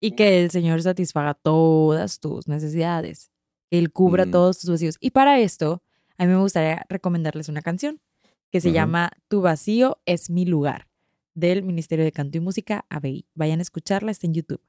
Y 0.00 0.12
que 0.12 0.42
el 0.42 0.50
Señor 0.50 0.82
satisfaga 0.82 1.34
todas 1.34 2.20
tus 2.20 2.48
necesidades. 2.48 3.30
Que 3.70 3.78
Él 3.78 3.92
cubra 3.92 4.26
Mm. 4.26 4.30
todos 4.30 4.58
tus 4.60 4.70
vacíos. 4.70 4.96
Y 5.00 5.10
para 5.10 5.38
esto, 5.40 5.82
a 6.16 6.24
mí 6.26 6.32
me 6.32 6.40
gustaría 6.40 6.84
recomendarles 6.88 7.48
una 7.48 7.62
canción 7.62 8.00
que 8.50 8.60
se 8.60 8.72
llama 8.72 9.12
Tu 9.28 9.40
vacío 9.40 10.00
es 10.06 10.28
mi 10.30 10.44
lugar, 10.44 10.88
del 11.34 11.62
Ministerio 11.62 12.04
de 12.04 12.10
Canto 12.12 12.38
y 12.38 12.40
Música 12.40 12.84
ABI. 12.88 13.26
Vayan 13.34 13.60
a 13.60 13.62
escucharla, 13.62 14.10
está 14.10 14.26
en 14.26 14.34
YouTube. 14.34 14.60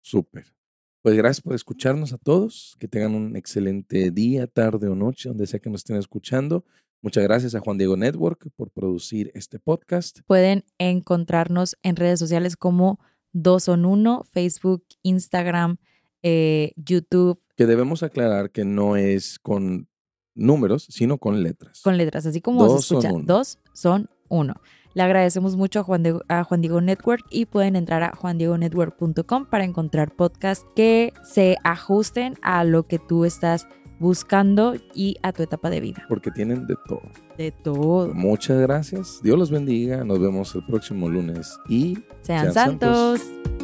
Súper. 0.00 0.54
Pues 1.02 1.16
gracias 1.16 1.40
por 1.40 1.54
escucharnos 1.54 2.12
a 2.12 2.18
todos. 2.18 2.76
Que 2.78 2.86
tengan 2.86 3.14
un 3.14 3.34
excelente 3.36 4.10
día, 4.10 4.46
tarde 4.46 4.88
o 4.88 4.94
noche, 4.94 5.28
donde 5.28 5.46
sea 5.46 5.58
que 5.60 5.70
nos 5.70 5.80
estén 5.80 5.96
escuchando. 5.96 6.64
Muchas 7.02 7.24
gracias 7.24 7.54
a 7.54 7.60
Juan 7.60 7.78
Diego 7.78 7.96
Network 7.96 8.48
por 8.56 8.70
producir 8.70 9.30
este 9.34 9.58
podcast. 9.58 10.20
Pueden 10.26 10.64
encontrarnos 10.78 11.76
en 11.82 11.96
redes 11.96 12.18
sociales 12.18 12.56
como 12.56 13.00
Dos 13.32 13.64
Son 13.64 13.84
Uno, 13.84 14.24
Facebook, 14.32 14.84
Instagram, 15.02 15.76
eh, 16.22 16.72
YouTube, 16.76 17.40
Que 17.56 17.66
debemos 17.66 18.02
aclarar 18.02 18.50
que 18.50 18.64
no 18.64 18.96
es 18.96 19.38
con 19.38 19.88
números, 20.34 20.86
sino 20.90 21.18
con 21.18 21.42
letras. 21.42 21.80
con 21.82 21.96
letras, 21.96 22.26
así 22.26 22.40
como 22.40 22.64
Dos 22.66 22.82
se 22.82 22.88
son 22.94 23.04
escucha. 23.06 23.24
Dos 23.26 23.58
son 23.72 24.10
uno. 24.28 24.54
Le 24.94 25.02
agradecemos 25.02 25.56
mucho 25.56 25.80
a 25.80 25.82
Juan, 25.82 26.02
Diego, 26.02 26.22
a 26.28 26.42
Juan 26.44 26.62
Diego 26.62 26.80
Network 26.80 27.22
y 27.30 27.44
pueden 27.44 27.76
entrar 27.76 28.02
a 28.02 28.14
juandiegonetwork.com 28.16 29.44
para 29.46 29.64
encontrar 29.64 30.14
podcasts 30.14 30.64
que 30.74 31.12
se 31.22 31.56
ajusten 31.64 32.34
a 32.42 32.64
lo 32.64 32.86
que 32.86 32.98
tú 32.98 33.24
estás 33.26 33.66
buscando 33.98 34.74
y 34.94 35.16
a 35.22 35.32
tu 35.32 35.42
etapa 35.42 35.70
de 35.70 35.80
vida. 35.80 36.04
Porque 36.08 36.30
tienen 36.30 36.66
de 36.66 36.76
todo. 36.86 37.02
De 37.36 37.50
todo. 37.52 38.12
Muchas 38.14 38.58
gracias. 38.60 39.20
Dios 39.22 39.38
los 39.38 39.50
bendiga. 39.50 40.04
Nos 40.04 40.18
vemos 40.20 40.54
el 40.54 40.64
próximo 40.64 41.08
lunes 41.08 41.58
y 41.68 41.98
Sean, 42.22 42.52
Sean 42.52 42.52
santos. 42.52 43.20
santos. 43.20 43.55